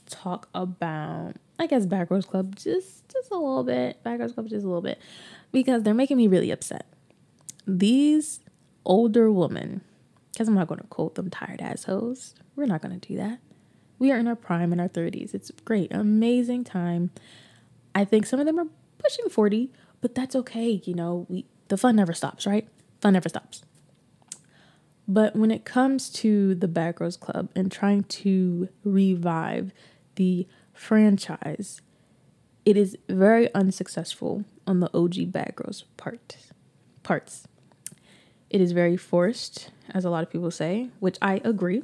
talk 0.09 0.49
about 0.53 1.37
I 1.57 1.67
guess 1.67 1.85
Bad 1.85 2.09
Girls 2.09 2.25
Club 2.25 2.57
just 2.57 3.07
just 3.07 3.31
a 3.31 3.35
little 3.35 3.63
bit. 3.63 4.03
Bad 4.03 4.17
Girls 4.17 4.33
Club 4.33 4.49
just 4.49 4.65
a 4.65 4.67
little 4.67 4.81
bit. 4.81 4.99
Because 5.53 5.83
they're 5.83 5.93
making 5.93 6.17
me 6.17 6.27
really 6.27 6.51
upset. 6.51 6.85
These 7.65 8.41
older 8.83 9.31
women 9.31 9.81
because 10.33 10.49
I'm 10.49 10.55
not 10.55 10.67
going 10.67 10.81
to 10.81 10.87
quote 10.87 11.15
them 11.15 11.29
tired 11.29 11.61
assholes. 11.61 12.35
We're 12.57 12.65
not 12.65 12.81
going 12.81 12.99
to 12.99 13.07
do 13.07 13.15
that. 13.15 13.39
We 13.99 14.11
are 14.11 14.17
in 14.17 14.27
our 14.27 14.35
prime 14.35 14.73
in 14.73 14.81
our 14.81 14.89
30s. 14.89 15.33
It's 15.33 15.51
great, 15.63 15.93
amazing 15.93 16.65
time. 16.65 17.11
I 17.95 18.03
think 18.03 18.25
some 18.25 18.39
of 18.39 18.45
them 18.45 18.59
are 18.59 18.67
pushing 18.97 19.29
40, 19.29 19.71
but 20.01 20.15
that's 20.15 20.35
okay. 20.35 20.81
You 20.83 20.93
know, 20.93 21.25
we 21.29 21.45
the 21.67 21.77
fun 21.77 21.95
never 21.95 22.13
stops, 22.13 22.45
right? 22.45 22.67
Fun 22.99 23.13
never 23.13 23.29
stops. 23.29 23.63
But 25.07 25.35
when 25.35 25.51
it 25.51 25.65
comes 25.65 26.09
to 26.09 26.55
the 26.55 26.67
Bad 26.67 26.95
Girls 26.95 27.17
Club 27.17 27.49
and 27.55 27.71
trying 27.71 28.03
to 28.03 28.69
revive 28.83 29.71
the 30.15 30.47
franchise, 30.73 31.81
it 32.65 32.77
is 32.77 32.97
very 33.09 33.53
unsuccessful 33.53 34.45
on 34.67 34.79
the 34.79 34.89
OG 34.95 35.31
Bad 35.31 35.55
Girls 35.55 35.85
part 35.97 36.37
parts. 37.03 37.47
It 38.49 38.61
is 38.61 38.73
very 38.73 38.97
forced, 38.97 39.71
as 39.89 40.05
a 40.05 40.09
lot 40.09 40.23
of 40.23 40.29
people 40.29 40.51
say, 40.51 40.89
which 40.99 41.17
I 41.21 41.41
agree. 41.43 41.83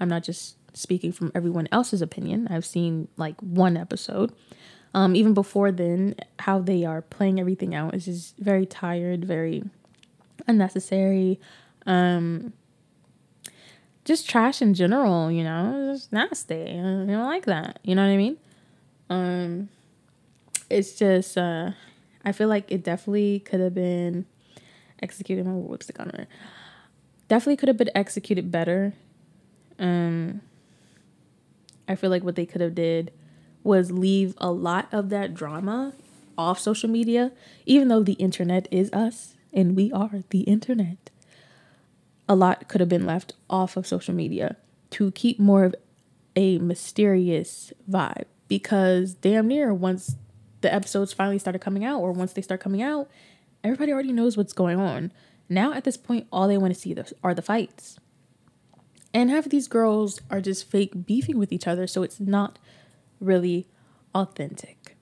I'm 0.00 0.08
not 0.08 0.22
just 0.22 0.56
speaking 0.76 1.12
from 1.12 1.32
everyone 1.34 1.68
else's 1.72 2.02
opinion. 2.02 2.48
I've 2.48 2.66
seen 2.66 3.08
like 3.16 3.40
one 3.40 3.76
episode. 3.76 4.32
Um, 4.96 5.14
even 5.14 5.34
before 5.34 5.70
then, 5.70 6.14
how 6.38 6.58
they 6.58 6.86
are 6.86 7.02
playing 7.02 7.38
everything 7.38 7.74
out 7.74 7.94
is 7.94 8.06
just 8.06 8.34
very 8.38 8.64
tired, 8.64 9.26
very 9.26 9.62
unnecessary. 10.48 11.38
Um, 11.84 12.54
just 14.06 14.26
trash 14.26 14.62
in 14.62 14.72
general, 14.72 15.30
you 15.30 15.44
know, 15.44 15.92
it's 15.94 16.10
nasty. 16.10 16.62
I 16.62 16.82
don't 16.82 17.26
like 17.26 17.44
that. 17.44 17.78
You 17.82 17.94
know 17.94 18.06
what 18.06 18.12
I 18.12 18.16
mean? 18.16 18.38
Um, 19.10 19.68
it's 20.70 20.94
just, 20.94 21.36
uh, 21.36 21.72
I 22.24 22.32
feel 22.32 22.48
like 22.48 22.72
it 22.72 22.82
definitely 22.82 23.40
could 23.40 23.60
have 23.60 23.74
been 23.74 24.24
executed 25.02 25.44
my 25.44 25.52
lipstick 25.52 26.00
on 26.00 26.08
it. 26.08 26.26
Definitely 27.28 27.56
could 27.58 27.68
have 27.68 27.76
been 27.76 27.90
executed 27.94 28.50
better. 28.50 28.94
Um 29.78 30.40
I 31.86 31.96
feel 31.96 32.08
like 32.08 32.24
what 32.24 32.34
they 32.34 32.46
could 32.46 32.62
have 32.62 32.74
did 32.74 33.12
was 33.66 33.90
leave 33.92 34.34
a 34.38 34.50
lot 34.50 34.88
of 34.92 35.10
that 35.10 35.34
drama 35.34 35.92
off 36.38 36.58
social 36.58 36.88
media, 36.88 37.32
even 37.66 37.88
though 37.88 38.02
the 38.02 38.14
internet 38.14 38.68
is 38.70 38.92
us 38.92 39.34
and 39.52 39.76
we 39.76 39.90
are 39.92 40.22
the 40.30 40.40
internet. 40.42 41.10
a 42.28 42.34
lot 42.34 42.68
could 42.68 42.80
have 42.80 42.88
been 42.88 43.06
left 43.06 43.34
off 43.48 43.76
of 43.76 43.86
social 43.86 44.14
media 44.14 44.56
to 44.90 45.10
keep 45.12 45.38
more 45.38 45.64
of 45.64 45.74
a 46.34 46.58
mysterious 46.58 47.72
vibe 47.90 48.24
because 48.48 49.14
damn 49.14 49.48
near 49.48 49.72
once 49.72 50.16
the 50.60 50.72
episodes 50.72 51.12
finally 51.12 51.38
started 51.38 51.60
coming 51.60 51.84
out 51.84 52.00
or 52.00 52.12
once 52.12 52.32
they 52.32 52.42
start 52.42 52.60
coming 52.60 52.82
out, 52.82 53.08
everybody 53.62 53.92
already 53.92 54.12
knows 54.12 54.36
what's 54.36 54.52
going 54.52 54.78
on. 54.78 55.12
Now 55.48 55.72
at 55.72 55.84
this 55.84 55.96
point, 55.96 56.26
all 56.32 56.48
they 56.48 56.58
want 56.58 56.74
to 56.74 56.80
see 56.80 56.96
are 57.22 57.34
the 57.34 57.42
fights. 57.42 57.98
And 59.14 59.30
half 59.30 59.46
of 59.46 59.50
these 59.50 59.68
girls 59.68 60.20
are 60.30 60.40
just 60.40 60.68
fake 60.68 61.06
beefing 61.06 61.38
with 61.38 61.52
each 61.52 61.66
other, 61.66 61.86
so 61.86 62.02
it's 62.02 62.20
not 62.20 62.58
really 63.20 63.66
authentic. 64.14 64.96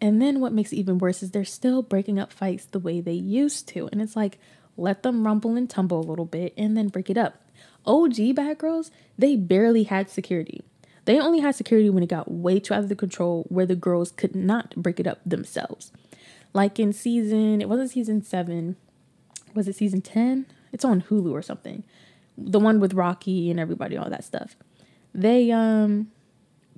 And 0.00 0.20
then 0.20 0.40
what 0.40 0.52
makes 0.52 0.72
it 0.72 0.76
even 0.76 0.98
worse 0.98 1.22
is 1.22 1.30
they're 1.30 1.44
still 1.44 1.82
breaking 1.82 2.18
up 2.18 2.32
fights 2.32 2.66
the 2.66 2.78
way 2.78 3.00
they 3.00 3.12
used 3.12 3.68
to. 3.68 3.88
And 3.90 4.02
it's 4.02 4.16
like, 4.16 4.38
let 4.76 5.02
them 5.02 5.26
rumble 5.26 5.56
and 5.56 5.68
tumble 5.68 6.00
a 6.00 6.08
little 6.08 6.26
bit 6.26 6.52
and 6.56 6.76
then 6.76 6.88
break 6.88 7.08
it 7.08 7.16
up. 7.16 7.42
OG 7.86 8.34
bad 8.34 8.58
girls, 8.58 8.90
they 9.16 9.36
barely 9.36 9.84
had 9.84 10.10
security. 10.10 10.62
They 11.06 11.20
only 11.20 11.40
had 11.40 11.54
security 11.54 11.88
when 11.88 12.02
it 12.02 12.08
got 12.08 12.30
way 12.30 12.58
too 12.58 12.74
out 12.74 12.80
of 12.80 12.88
the 12.88 12.96
control 12.96 13.46
where 13.48 13.64
the 13.64 13.76
girls 13.76 14.10
could 14.10 14.34
not 14.34 14.74
break 14.74 15.00
it 15.00 15.06
up 15.06 15.20
themselves. 15.24 15.92
Like 16.52 16.78
in 16.78 16.92
season, 16.92 17.62
it 17.62 17.68
wasn't 17.68 17.90
season 17.90 18.22
seven, 18.22 18.76
was 19.54 19.68
it 19.68 19.76
season 19.76 20.02
10? 20.02 20.46
It's 20.72 20.84
on 20.84 21.02
Hulu 21.02 21.32
or 21.32 21.42
something. 21.42 21.84
The 22.36 22.58
one 22.58 22.80
with 22.80 22.92
Rocky 22.92 23.50
and 23.50 23.58
everybody, 23.58 23.96
all 23.96 24.10
that 24.10 24.24
stuff. 24.24 24.56
They, 25.14 25.50
um, 25.50 26.10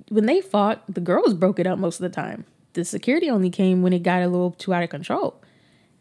when 0.09 0.25
they 0.25 0.41
fought, 0.41 0.83
the 0.87 1.01
girls 1.01 1.33
broke 1.33 1.59
it 1.59 1.67
up 1.67 1.79
most 1.79 1.99
of 1.99 2.03
the 2.03 2.15
time. 2.15 2.45
The 2.73 2.85
security 2.85 3.29
only 3.29 3.49
came 3.49 3.81
when 3.81 3.93
it 3.93 4.03
got 4.03 4.21
a 4.21 4.27
little 4.27 4.51
too 4.51 4.73
out 4.73 4.83
of 4.83 4.89
control. 4.89 5.41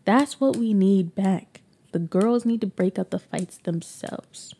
That's 0.04 0.40
what 0.40 0.56
we 0.56 0.74
need 0.74 1.14
back. 1.14 1.60
The 1.92 1.98
girls 1.98 2.44
need 2.44 2.60
to 2.60 2.66
break 2.66 2.98
up 2.98 3.10
the 3.10 3.18
fights 3.18 3.58
themselves. 3.58 4.54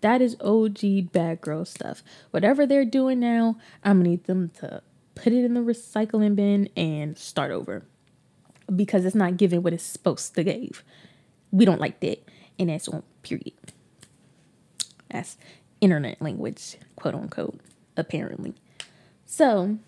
That 0.00 0.20
is 0.20 0.36
OG 0.40 1.12
bad 1.12 1.40
girl 1.40 1.64
stuff. 1.64 2.02
Whatever 2.30 2.66
they're 2.66 2.84
doing 2.84 3.20
now, 3.20 3.56
I'm 3.82 3.98
gonna 3.98 4.10
need 4.10 4.24
them 4.24 4.50
to 4.60 4.82
put 5.14 5.32
it 5.32 5.44
in 5.44 5.54
the 5.54 5.60
recycling 5.60 6.36
bin 6.36 6.68
and 6.76 7.16
start 7.16 7.50
over. 7.50 7.84
Because 8.74 9.04
it's 9.04 9.14
not 9.14 9.36
giving 9.36 9.62
what 9.62 9.72
it's 9.72 9.84
supposed 9.84 10.34
to 10.34 10.44
give. 10.44 10.84
We 11.50 11.64
don't 11.64 11.80
like 11.80 12.00
that. 12.00 12.22
And 12.58 12.68
that's 12.68 12.88
on 12.88 13.02
period. 13.22 13.54
That's 15.10 15.36
internet 15.80 16.20
language, 16.20 16.76
quote 16.96 17.14
unquote, 17.14 17.60
apparently. 17.96 18.54
So 19.26 19.78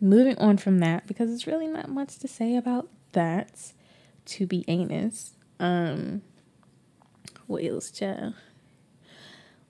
moving 0.00 0.38
on 0.38 0.58
from 0.58 0.78
that, 0.78 1.06
because 1.06 1.32
it's 1.32 1.46
really 1.46 1.66
not 1.66 1.88
much 1.88 2.18
to 2.18 2.28
say 2.28 2.56
about 2.56 2.88
that, 3.12 3.72
to 4.26 4.46
be 4.46 4.64
anus. 4.68 5.32
Um 5.58 6.22
what 7.46 7.64
else, 7.64 7.90
child? 7.90 8.34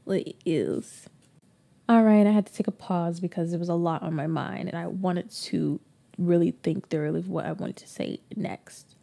What 0.05 0.27
else? 0.47 1.09
All 1.89 2.03
right, 2.03 2.27
I 2.27 2.31
had 2.31 2.47
to 2.47 2.53
take 2.53 2.67
a 2.69 2.73
pause 2.73 3.21
because 3.21 3.51
there 3.51 3.59
was 3.59 3.69
a 3.69 3.75
lot 3.75 4.03
on 4.03 4.15
my 4.15 4.27
mind 4.27 4.69
and 4.69 4.77
I 4.77 4.87
wanted 4.87 5.31
to 5.31 5.81
really 6.19 6.53
think 6.63 6.89
thoroughly 6.89 7.21
of 7.21 7.29
what 7.29 7.47
I 7.47 7.53
wanted 7.53 7.77
to 7.77 7.89
say 7.89 8.21
next. 8.37 8.95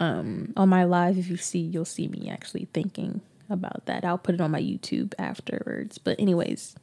Um, 0.00 0.52
on 0.56 0.68
my 0.68 0.84
live, 0.84 1.18
if 1.18 1.28
you 1.28 1.36
see, 1.36 1.58
you'll 1.58 1.84
see 1.84 2.08
me 2.08 2.28
actually 2.30 2.68
thinking 2.72 3.20
about 3.48 3.86
that. 3.86 4.04
I'll 4.04 4.18
put 4.18 4.34
it 4.34 4.40
on 4.40 4.50
my 4.50 4.60
YouTube 4.60 5.14
afterwards. 5.18 5.98
But, 5.98 6.18
anyways, 6.18 6.74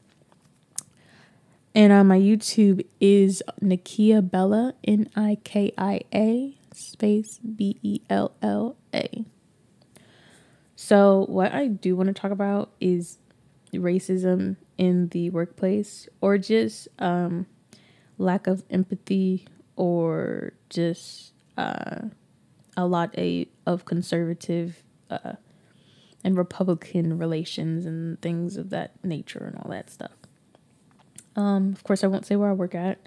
and 1.76 1.94
on 1.94 2.08
my 2.08 2.20
YouTube 2.20 2.86
is 3.00 3.44
Nikia 3.62 4.30
Bella, 4.30 4.74
N 4.84 5.10
I 5.16 5.38
K 5.44 5.74
I 5.78 6.02
A 6.14 6.58
space 6.74 7.40
B 7.40 7.78
E 7.82 8.02
L 8.10 8.32
L 8.42 8.76
A. 8.94 9.26
So, 10.76 11.26
what 11.28 11.54
I 11.54 11.68
do 11.68 11.96
want 11.96 12.08
to 12.08 12.14
talk 12.14 12.32
about 12.32 12.72
is 12.80 13.20
racism 13.74 14.56
in 14.78 15.10
the 15.10 15.30
workplace 15.30 16.08
or 16.22 16.38
just 16.38 16.88
um, 16.98 17.46
lack 18.18 18.48
of 18.48 18.64
empathy 18.70 19.46
or 19.76 20.54
just 20.70 21.34
uh, 21.58 22.02
a 22.76 22.86
lot 22.86 23.14
a, 23.18 23.48
of 23.66 23.86
conservative 23.86 24.84
uh, 25.10 25.34
and 26.24 26.38
Republican 26.38 27.18
relations 27.18 27.86
and 27.86 28.22
things 28.22 28.58
of 28.58 28.70
that 28.70 29.04
nature 29.04 29.44
and 29.46 29.58
all 29.58 29.70
that 29.72 29.90
stuff. 29.90 30.19
Um, 31.40 31.72
of 31.72 31.84
course, 31.86 32.04
I 32.04 32.08
won't 32.08 32.26
say 32.26 32.36
where 32.36 32.50
I 32.50 32.54
work 32.54 32.76
at. 32.76 33.00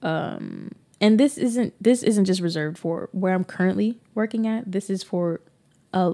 Um, 0.00 0.70
and 1.00 1.18
this 1.18 1.36
isn't 1.36 1.74
this 1.82 2.04
isn't 2.04 2.24
just 2.24 2.40
reserved 2.40 2.78
for 2.78 3.08
where 3.10 3.34
I'm 3.34 3.42
currently 3.44 3.98
working 4.14 4.46
at. 4.46 4.70
This 4.70 4.88
is 4.88 5.02
for 5.02 5.40
uh, 5.92 6.12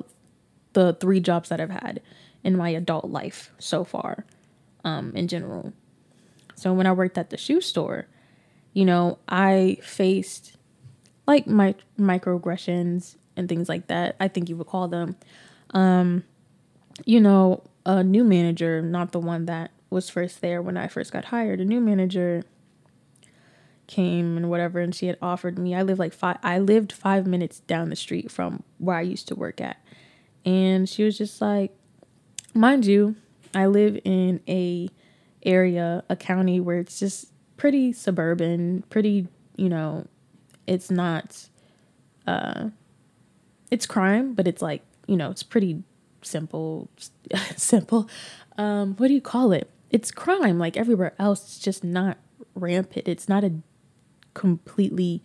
the 0.73 0.95
three 0.95 1.21
jobs 1.21 1.51
that 1.51 1.61
I've 1.61 1.71
had 1.71 2.01
in 2.43 2.57
my 2.57 2.71
adult 2.71 3.05
life 3.05 3.53
so 3.59 3.85
far, 3.85 4.25
um, 4.85 5.13
in 5.15 5.29
general. 5.29 5.75
So 6.55 6.73
when 6.73 6.87
I 6.87 6.93
worked 6.93 7.19
at 7.19 7.29
the 7.29 7.37
shoe 7.37 7.61
store, 7.61 8.07
you 8.73 8.87
know, 8.87 9.19
I 9.29 9.79
faced 9.83 10.57
like 11.27 11.47
my 11.47 11.75
microaggressions 12.01 13.17
and 13.37 13.51
things 13.51 13.69
like 13.69 13.89
that. 13.89 14.17
I 14.19 14.29
think 14.29 14.49
you 14.49 14.57
would 14.57 14.67
call 14.67 14.89
them. 14.89 15.17
Um, 15.75 16.25
you 17.05 17.21
know, 17.21 17.65
a 17.85 18.03
new 18.03 18.25
manager, 18.25 18.81
not 18.81 19.13
the 19.13 19.21
one 19.21 19.45
that 19.47 19.73
was 19.93 20.11
first 20.11 20.41
there 20.41 20.61
when 20.63 20.77
I 20.77 20.89
first 20.89 21.13
got 21.13 21.27
hired. 21.27 21.61
A 21.61 21.65
new 21.65 21.81
manager 21.81 22.45
came 23.87 24.37
and 24.37 24.49
whatever, 24.49 24.81
and 24.81 24.95
she 24.95 25.07
had 25.07 25.19
offered 25.21 25.59
me. 25.59 25.75
I 25.75 25.83
live 25.83 25.99
like 25.99 26.13
five. 26.13 26.39
I 26.43 26.59
lived 26.59 26.93
five 26.93 27.27
minutes 27.27 27.61
down 27.61 27.91
the 27.91 27.97
street 27.97 28.31
from 28.31 28.63
where 28.79 28.97
I 28.97 29.03
used 29.03 29.29
to 29.29 29.35
work 29.35 29.61
at, 29.61 29.77
and 30.45 30.89
she 30.89 31.05
was 31.05 31.19
just 31.19 31.41
like, 31.41 31.73
mind 32.55 32.87
you, 32.87 33.17
I 33.55 33.67
live 33.67 34.01
in 34.05 34.41
a 34.49 34.89
area, 35.45 36.05
a 36.09 36.17
county 36.17 36.61
where 36.61 36.79
it's 36.79 36.99
just 36.99 37.27
pretty 37.57 37.93
suburban, 37.93 38.85
pretty, 38.91 39.29
you 39.57 39.69
know, 39.69 40.07
it's 40.67 40.91
not 40.91 41.49
uh 42.27 42.71
it's 43.71 43.87
crime, 43.87 44.35
but 44.35 44.47
it's 44.47 44.63
like, 44.63 44.83
you 45.07 45.17
know, 45.17 45.31
it's 45.31 45.43
pretty 45.43 45.83
simple 46.23 46.89
simple. 47.57 48.09
Um 48.57 48.95
what 48.97 49.09
do 49.09 49.15
you 49.15 49.21
call 49.21 49.53
it? 49.53 49.69
It's 49.93 50.11
crime 50.11 50.59
like 50.59 50.77
everywhere 50.77 51.15
else. 51.19 51.43
It's 51.43 51.59
just 51.59 51.85
not 51.85 52.19
rampant. 52.55 53.07
It's 53.07 53.29
not 53.29 53.45
a 53.45 53.53
completely 54.35 55.23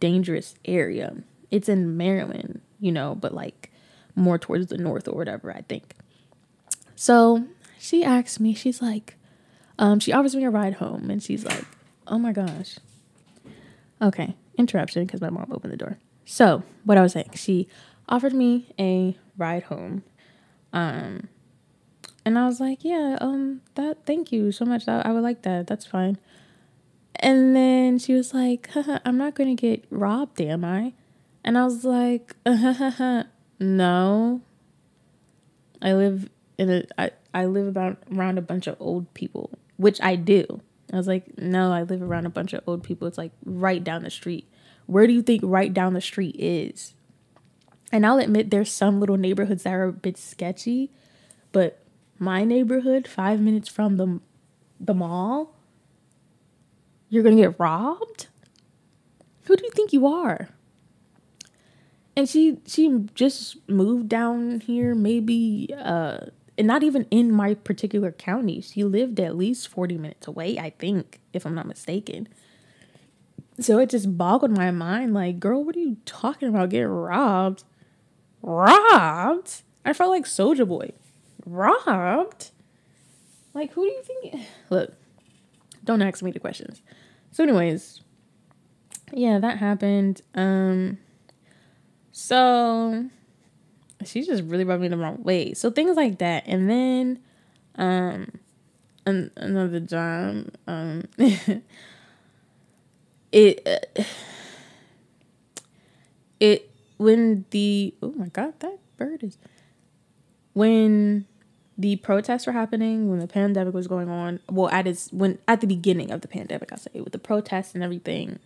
dangerous 0.00 0.54
area. 0.64 1.16
It's 1.50 1.68
in 1.68 1.96
Maryland, 1.96 2.60
you 2.80 2.92
know, 2.92 3.14
but 3.14 3.32
like 3.32 3.70
more 4.14 4.38
towards 4.38 4.66
the 4.66 4.76
north 4.76 5.08
or 5.08 5.14
whatever, 5.14 5.52
I 5.52 5.62
think. 5.62 5.94
So 6.96 7.46
she 7.78 8.02
asks 8.04 8.40
me, 8.40 8.54
she's 8.54 8.82
like, 8.82 9.14
um, 9.78 10.00
she 10.00 10.12
offers 10.12 10.34
me 10.34 10.44
a 10.44 10.50
ride 10.50 10.74
home, 10.74 11.08
and 11.08 11.22
she's 11.22 11.44
like, 11.44 11.64
oh 12.08 12.18
my 12.18 12.32
gosh. 12.32 12.78
Okay, 14.02 14.34
interruption 14.56 15.06
because 15.06 15.20
my 15.20 15.30
mom 15.30 15.52
opened 15.52 15.72
the 15.72 15.76
door. 15.76 15.98
So, 16.24 16.64
what 16.84 16.98
I 16.98 17.02
was 17.02 17.12
saying, 17.12 17.30
she 17.34 17.68
offered 18.08 18.34
me 18.34 18.72
a 18.78 19.16
ride 19.36 19.64
home. 19.64 20.02
Um, 20.72 21.28
and 22.28 22.38
I 22.38 22.44
was 22.44 22.60
like, 22.60 22.84
yeah, 22.84 23.16
um, 23.22 23.62
that, 23.74 24.04
thank 24.04 24.32
you 24.32 24.52
so 24.52 24.66
much. 24.66 24.86
I, 24.86 25.00
I 25.00 25.12
would 25.12 25.22
like 25.22 25.40
that. 25.42 25.66
That's 25.66 25.86
fine. 25.86 26.18
And 27.16 27.56
then 27.56 27.98
she 27.98 28.12
was 28.12 28.34
like, 28.34 28.68
I'm 28.76 29.16
not 29.16 29.34
going 29.34 29.56
to 29.56 29.58
get 29.58 29.86
robbed, 29.88 30.38
am 30.42 30.62
I? 30.62 30.92
And 31.42 31.56
I 31.56 31.64
was 31.64 31.86
like, 31.86 32.36
no. 33.58 34.42
I 35.80 35.92
live 35.94 36.28
in 36.58 36.70
a 36.70 36.84
I, 36.98 37.10
I 37.32 37.46
live 37.46 37.66
about 37.66 37.96
around 38.14 38.36
a 38.36 38.42
bunch 38.42 38.66
of 38.66 38.76
old 38.78 39.14
people, 39.14 39.50
which 39.78 39.98
I 40.02 40.14
do. 40.14 40.60
I 40.92 40.96
was 40.96 41.08
like, 41.08 41.38
no, 41.38 41.72
I 41.72 41.84
live 41.84 42.02
around 42.02 42.26
a 42.26 42.30
bunch 42.30 42.52
of 42.52 42.62
old 42.66 42.82
people. 42.82 43.08
It's 43.08 43.16
like 43.16 43.32
right 43.42 43.82
down 43.82 44.02
the 44.02 44.10
street. 44.10 44.46
Where 44.84 45.06
do 45.06 45.14
you 45.14 45.22
think 45.22 45.40
right 45.44 45.72
down 45.72 45.94
the 45.94 46.02
street 46.02 46.36
is? 46.38 46.92
And 47.90 48.04
I'll 48.04 48.18
admit 48.18 48.50
there's 48.50 48.70
some 48.70 49.00
little 49.00 49.16
neighborhoods 49.16 49.62
that 49.62 49.72
are 49.72 49.84
a 49.84 49.92
bit 49.92 50.18
sketchy, 50.18 50.90
but 51.52 51.82
my 52.18 52.44
neighborhood, 52.44 53.06
five 53.06 53.40
minutes 53.40 53.68
from 53.68 53.96
the 53.96 54.20
the 54.80 54.94
mall, 54.94 55.54
you're 57.08 57.22
gonna 57.22 57.36
get 57.36 57.58
robbed? 57.58 58.28
Who 59.44 59.56
do 59.56 59.64
you 59.64 59.70
think 59.70 59.92
you 59.92 60.06
are? 60.06 60.50
And 62.16 62.28
she 62.28 62.58
she 62.66 63.06
just 63.14 63.56
moved 63.68 64.08
down 64.08 64.60
here 64.60 64.94
maybe 64.94 65.72
uh 65.78 66.18
and 66.58 66.66
not 66.66 66.82
even 66.82 67.06
in 67.10 67.30
my 67.30 67.54
particular 67.54 68.10
county. 68.10 68.60
She 68.60 68.82
lived 68.82 69.20
at 69.20 69.36
least 69.36 69.68
40 69.68 69.96
minutes 69.96 70.26
away, 70.26 70.58
I 70.58 70.70
think, 70.70 71.20
if 71.32 71.46
I'm 71.46 71.54
not 71.54 71.66
mistaken. 71.68 72.28
So 73.60 73.78
it 73.78 73.90
just 73.90 74.18
boggled 74.18 74.50
my 74.50 74.72
mind 74.72 75.14
like, 75.14 75.38
girl, 75.38 75.62
what 75.64 75.76
are 75.76 75.80
you 75.80 75.96
talking 76.04 76.48
about 76.48 76.70
getting 76.70 76.88
robbed? 76.88 77.62
Robbed? 78.42 79.62
I 79.84 79.92
felt 79.92 80.10
like 80.10 80.24
Soulja 80.24 80.66
Boy. 80.66 80.92
Robbed? 81.50 82.50
Like, 83.54 83.72
who 83.72 83.84
do 83.84 83.90
you 83.90 84.02
think? 84.02 84.46
Look, 84.70 84.92
don't 85.84 86.02
ask 86.02 86.22
me 86.22 86.30
the 86.30 86.40
questions. 86.40 86.82
So, 87.30 87.42
anyways, 87.42 88.00
yeah, 89.12 89.38
that 89.38 89.58
happened. 89.58 90.22
Um, 90.34 90.98
so 92.12 93.08
she 94.04 94.22
just 94.22 94.42
really 94.44 94.64
rubbed 94.64 94.82
me 94.82 94.88
the 94.88 94.96
wrong 94.96 95.22
way. 95.22 95.54
So 95.54 95.70
things 95.70 95.96
like 95.96 96.18
that. 96.18 96.44
And 96.46 96.68
then 96.68 97.20
um 97.76 98.32
an- 99.06 99.30
another 99.36 99.80
job 99.80 100.48
um 100.66 101.04
it 103.32 103.66
uh, 103.66 104.02
it 106.40 106.70
when 106.96 107.44
the 107.50 107.94
oh 108.02 108.12
my 108.16 108.26
god 108.28 108.58
that 108.60 108.78
bird 108.96 109.22
is 109.22 109.38
when 110.54 111.26
the 111.78 111.96
protests 111.96 112.46
were 112.46 112.52
happening 112.52 113.08
when 113.08 113.20
the 113.20 113.28
pandemic 113.28 113.72
was 113.72 113.86
going 113.86 114.08
on 114.08 114.40
well 114.50 114.68
at 114.70 114.86
its 114.86 115.12
when 115.12 115.38
at 115.46 115.60
the 115.60 115.66
beginning 115.66 116.10
of 116.10 116.20
the 116.20 116.28
pandemic 116.28 116.72
i 116.72 116.76
say 116.76 116.90
with 117.00 117.12
the 117.12 117.18
protests 117.18 117.74
and 117.74 117.84
everything 117.84 118.38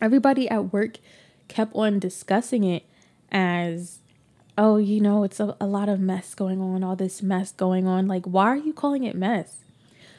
everybody 0.00 0.48
at 0.48 0.72
work 0.72 0.98
kept 1.48 1.74
on 1.74 1.98
discussing 1.98 2.64
it 2.64 2.84
as 3.30 4.00
oh 4.58 4.76
you 4.76 5.00
know 5.00 5.22
it's 5.22 5.40
a, 5.40 5.56
a 5.60 5.66
lot 5.66 5.88
of 5.88 6.00
mess 6.00 6.34
going 6.34 6.60
on 6.60 6.84
all 6.84 6.96
this 6.96 7.22
mess 7.22 7.52
going 7.52 7.86
on. 7.86 8.06
Like 8.06 8.24
why 8.26 8.46
are 8.46 8.56
you 8.56 8.72
calling 8.72 9.04
it 9.04 9.16
mess? 9.16 9.58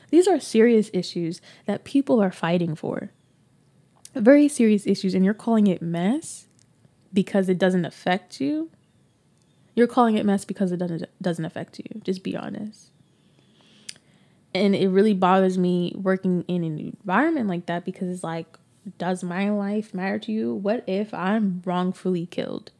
These 0.09 0.27
are 0.27 0.39
serious 0.39 0.89
issues 0.93 1.41
that 1.65 1.83
people 1.83 2.21
are 2.21 2.31
fighting 2.31 2.75
for. 2.75 3.09
Very 4.15 4.47
serious 4.47 4.85
issues 4.85 5.15
and 5.15 5.25
you're 5.25 5.33
calling 5.33 5.67
it 5.67 5.81
mess 5.81 6.45
because 7.11 7.49
it 7.49 7.57
doesn't 7.57 7.85
affect 7.85 8.39
you 8.39 8.69
you're 9.75 9.87
calling 9.87 10.17
it 10.17 10.25
mess 10.25 10.45
because 10.45 10.71
it 10.71 10.77
doesn't 10.77 11.05
doesn't 11.21 11.45
affect 11.45 11.79
you. 11.79 12.01
Just 12.03 12.23
be 12.23 12.35
honest. 12.35 12.89
And 14.53 14.75
it 14.75 14.89
really 14.89 15.13
bothers 15.13 15.57
me 15.57 15.93
working 15.95 16.45
in 16.47 16.63
an 16.63 16.77
environment 16.77 17.47
like 17.47 17.65
that 17.65 17.85
because 17.85 18.09
it's 18.09 18.23
like 18.23 18.57
does 18.97 19.23
my 19.23 19.49
life 19.49 19.93
matter 19.93 20.19
to 20.19 20.31
you? 20.31 20.53
What 20.53 20.83
if 20.87 21.13
i'm 21.13 21.61
wrongfully 21.65 22.25
killed? 22.25 22.71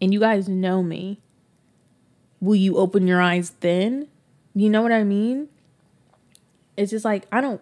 And 0.00 0.12
you 0.12 0.20
guys 0.20 0.48
know 0.48 0.82
me. 0.82 1.20
Will 2.40 2.54
you 2.54 2.76
open 2.76 3.06
your 3.06 3.20
eyes 3.20 3.50
then? 3.60 4.08
You 4.54 4.70
know 4.70 4.82
what 4.82 4.92
i 4.92 5.04
mean? 5.04 5.48
It's 6.76 6.90
just 6.90 7.04
like 7.04 7.26
i 7.30 7.40
don't 7.40 7.60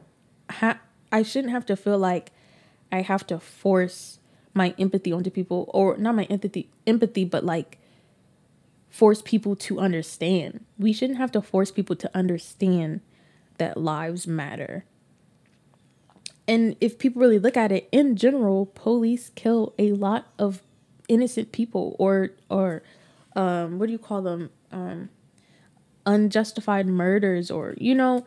have 0.51 0.79
i 1.11 1.23
shouldn't 1.23 1.53
have 1.53 1.65
to 1.67 1.77
feel 1.77 1.99
like 1.99 2.31
i 2.93 3.01
have 3.01 3.27
to 3.27 3.39
force 3.41 4.19
my 4.53 4.75
empathy 4.79 5.13
onto 5.13 5.31
people 5.31 5.71
or 5.73 5.97
not 5.97 6.15
my 6.15 6.25
empathy 6.25 6.69
empathy 6.87 7.25
but 7.25 7.45
like 7.45 7.79
force 8.95 9.21
people 9.23 9.57
to 9.57 9.81
understand. 9.81 10.65
We 10.79 10.93
shouldn't 10.93 11.19
have 11.19 11.33
to 11.33 11.43
force 11.43 11.73
people 11.73 11.97
to 11.97 12.09
understand 12.17 13.01
that 13.59 13.77
lives 13.77 14.29
matter. 14.29 14.85
And 16.47 16.77
if 16.81 16.97
people 16.97 17.21
really 17.21 17.41
look 17.41 17.57
at 17.57 17.73
it 17.73 17.89
in 17.91 18.15
general 18.15 18.67
police 18.67 19.33
kill 19.35 19.75
a 19.81 19.91
lot 19.95 20.29
of 20.39 20.63
innocent 21.09 21.51
people 21.51 21.97
or 21.99 22.31
or 22.49 22.85
um 23.35 23.81
what 23.81 23.87
do 23.87 23.93
you 23.93 23.99
call 23.99 24.23
them? 24.23 24.51
Um 24.71 25.09
unjustified 26.07 26.87
murders 26.87 27.51
or 27.51 27.75
you 27.79 27.97
know 27.97 28.25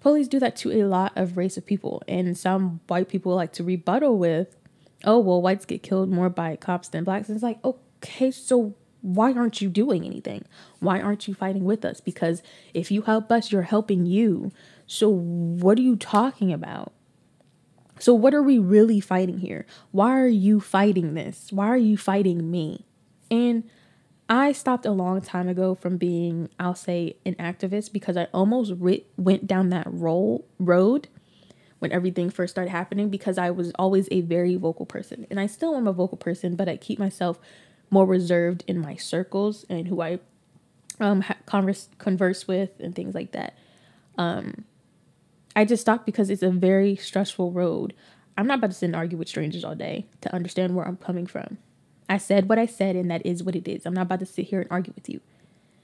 police 0.00 0.26
do 0.26 0.40
that 0.40 0.56
to 0.56 0.72
a 0.72 0.82
lot 0.82 1.12
of 1.14 1.36
race 1.36 1.56
of 1.56 1.64
people. 1.64 2.02
And 2.08 2.36
some 2.36 2.80
white 2.88 3.08
people 3.08 3.36
like 3.36 3.52
to 3.52 3.62
rebuttal 3.62 4.18
with 4.18 4.56
oh 5.04 5.20
well 5.20 5.40
whites 5.40 5.64
get 5.64 5.84
killed 5.84 6.10
more 6.10 6.28
by 6.28 6.56
cops 6.56 6.88
than 6.88 7.04
blacks. 7.04 7.28
And 7.28 7.36
it's 7.36 7.44
like 7.44 7.64
okay 7.64 8.32
so 8.32 8.74
why 9.06 9.32
aren't 9.32 9.62
you 9.62 9.68
doing 9.68 10.04
anything? 10.04 10.44
Why 10.80 11.00
aren't 11.00 11.28
you 11.28 11.34
fighting 11.34 11.64
with 11.64 11.84
us? 11.84 12.00
Because 12.00 12.42
if 12.74 12.90
you 12.90 13.02
help 13.02 13.30
us 13.30 13.52
you're 13.52 13.62
helping 13.62 14.04
you. 14.04 14.50
So 14.88 15.08
what 15.08 15.78
are 15.78 15.82
you 15.82 15.94
talking 15.94 16.52
about? 16.52 16.92
So 18.00 18.12
what 18.12 18.34
are 18.34 18.42
we 18.42 18.58
really 18.58 18.98
fighting 18.98 19.38
here? 19.38 19.64
Why 19.92 20.18
are 20.18 20.26
you 20.26 20.58
fighting 20.58 21.14
this? 21.14 21.52
Why 21.52 21.68
are 21.68 21.76
you 21.76 21.96
fighting 21.96 22.50
me? 22.50 22.84
And 23.30 23.62
I 24.28 24.50
stopped 24.50 24.84
a 24.84 24.90
long 24.90 25.20
time 25.20 25.48
ago 25.48 25.76
from 25.76 25.98
being, 25.98 26.48
I'll 26.58 26.74
say, 26.74 27.16
an 27.24 27.36
activist 27.36 27.92
because 27.92 28.16
I 28.16 28.24
almost 28.34 28.72
went 29.16 29.46
down 29.46 29.68
that 29.68 29.86
role 29.88 30.44
road 30.58 31.06
when 31.78 31.92
everything 31.92 32.30
first 32.30 32.54
started 32.54 32.70
happening 32.70 33.08
because 33.08 33.38
I 33.38 33.52
was 33.52 33.70
always 33.78 34.08
a 34.10 34.22
very 34.22 34.56
vocal 34.56 34.84
person. 34.84 35.28
And 35.30 35.38
I 35.38 35.46
still 35.46 35.76
am 35.76 35.86
a 35.86 35.92
vocal 35.92 36.18
person, 36.18 36.56
but 36.56 36.68
I 36.68 36.76
keep 36.76 36.98
myself 36.98 37.38
more 37.90 38.06
reserved 38.06 38.64
in 38.66 38.78
my 38.78 38.96
circles 38.96 39.64
and 39.68 39.88
who 39.88 40.00
I 40.00 40.18
um 41.00 41.22
ha- 41.22 41.36
converse 41.46 41.88
converse 41.98 42.48
with 42.48 42.70
and 42.80 42.94
things 42.94 43.14
like 43.14 43.32
that. 43.32 43.56
Um 44.18 44.64
I 45.54 45.64
just 45.64 45.80
stopped 45.80 46.06
because 46.06 46.30
it's 46.30 46.42
a 46.42 46.50
very 46.50 46.96
stressful 46.96 47.52
road. 47.52 47.94
I'm 48.36 48.46
not 48.46 48.58
about 48.58 48.70
to 48.70 48.76
sit 48.76 48.86
and 48.86 48.96
argue 48.96 49.16
with 49.16 49.28
strangers 49.28 49.64
all 49.64 49.74
day 49.74 50.06
to 50.20 50.34
understand 50.34 50.74
where 50.74 50.86
I'm 50.86 50.98
coming 50.98 51.26
from. 51.26 51.58
I 52.08 52.18
said 52.18 52.48
what 52.48 52.58
I 52.58 52.66
said 52.66 52.96
and 52.96 53.10
that 53.10 53.24
is 53.24 53.42
what 53.42 53.56
it 53.56 53.66
is. 53.66 53.86
I'm 53.86 53.94
not 53.94 54.02
about 54.02 54.20
to 54.20 54.26
sit 54.26 54.46
here 54.46 54.60
and 54.60 54.70
argue 54.70 54.92
with 54.94 55.08
you. 55.08 55.20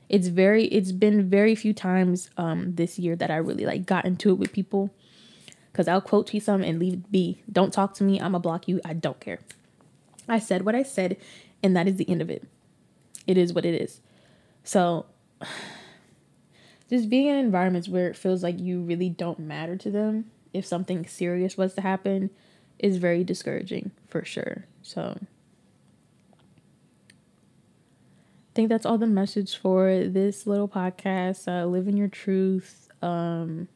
It's 0.09 0.29
very 0.29 0.67
it's 0.67 0.93
been 0.93 1.29
very 1.29 1.55
few 1.55 1.73
times 1.73 2.31
um 2.37 2.75
this 2.75 2.99
year 2.99 3.17
that 3.17 3.31
I 3.31 3.37
really 3.37 3.65
like 3.65 3.87
got 3.87 4.05
into 4.05 4.31
it 4.31 4.39
with 4.39 4.53
people 4.53 4.91
because 5.73 5.89
I'll 5.89 6.03
quote 6.03 6.29
tweet 6.29 6.43
some 6.43 6.63
and 6.63 6.79
leave 6.79 6.95
it 6.95 7.11
be. 7.11 7.43
Don't 7.51 7.73
talk 7.73 7.95
to 7.95 8.05
me. 8.05 8.21
I'm 8.21 8.33
going 8.33 8.35
to 8.35 8.39
block 8.41 8.69
you. 8.69 8.81
I 8.85 8.93
don't 8.93 9.19
care. 9.19 9.39
I 10.29 10.39
said 10.39 10.65
what 10.65 10.75
I 10.75 10.83
said, 10.83 11.17
and 11.63 11.77
that 11.77 11.89
is 11.89 11.97
the 11.97 12.09
end 12.09 12.23
of 12.23 12.31
it. 12.31 12.45
It 13.27 13.39
is 13.39 13.53
what 13.53 13.65
it 13.65 13.81
is. 13.81 14.01
So, 14.65 15.07
just 16.91 17.09
being 17.09 17.27
in 17.27 17.37
environments 17.37 17.89
where 17.89 18.09
it 18.09 18.17
feels 18.17 18.43
like 18.43 18.59
you 18.61 18.81
really 18.81 19.09
don't 19.09 19.39
matter 19.39 19.77
to 19.77 19.91
them 19.91 20.31
if 20.53 20.67
something 20.67 21.07
serious 21.07 21.57
was 21.57 21.75
to 21.75 21.81
happen 21.81 22.31
is 22.79 22.97
very 22.99 23.25
discouraging 23.25 23.93
for 24.09 24.25
sure. 24.25 24.67
So, 24.83 25.19
I 27.11 28.55
think 28.55 28.69
that's 28.69 28.85
all 28.85 28.99
the 28.99 29.07
message 29.07 29.57
for 29.57 30.05
this 30.05 30.47
little 30.47 30.69
podcast. 30.69 31.49
Uh, 31.49 31.65
live 31.67 31.89
in 31.89 31.97
your 31.97 32.09
truth. 32.09 32.89
Um, 33.01 33.69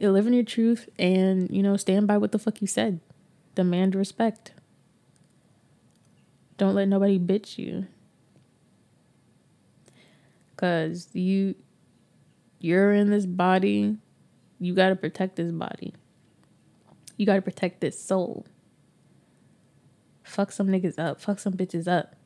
live 0.00 0.26
in 0.26 0.32
your 0.32 0.44
truth 0.44 0.88
and 0.98 1.50
you 1.50 1.62
know 1.62 1.76
stand 1.76 2.06
by 2.06 2.18
what 2.18 2.32
the 2.32 2.38
fuck 2.38 2.60
you 2.60 2.66
said 2.66 3.00
demand 3.54 3.94
respect 3.94 4.52
don't 6.56 6.74
let 6.74 6.88
nobody 6.88 7.18
bitch 7.18 7.58
you. 7.58 7.86
Cuz 10.56 11.08
you 11.12 11.56
you're 12.64 12.94
in 12.94 13.10
this 13.10 13.26
body. 13.26 13.98
You 14.58 14.74
got 14.74 14.88
to 14.88 14.96
protect 14.96 15.36
this 15.36 15.52
body. 15.52 15.92
You 17.18 17.26
got 17.26 17.34
to 17.34 17.42
protect 17.42 17.82
this 17.82 18.02
soul. 18.02 18.46
Fuck 20.22 20.50
some 20.50 20.68
niggas 20.68 20.98
up. 20.98 21.20
Fuck 21.20 21.38
some 21.38 21.52
bitches 21.52 21.86
up. 21.86 22.16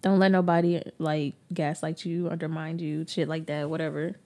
Don't 0.00 0.18
let 0.18 0.32
nobody 0.32 0.82
like 0.98 1.34
gaslight 1.54 2.04
you 2.04 2.28
undermine 2.28 2.80
you 2.80 3.06
shit 3.06 3.28
like 3.28 3.46
that 3.46 3.70
whatever. 3.70 4.16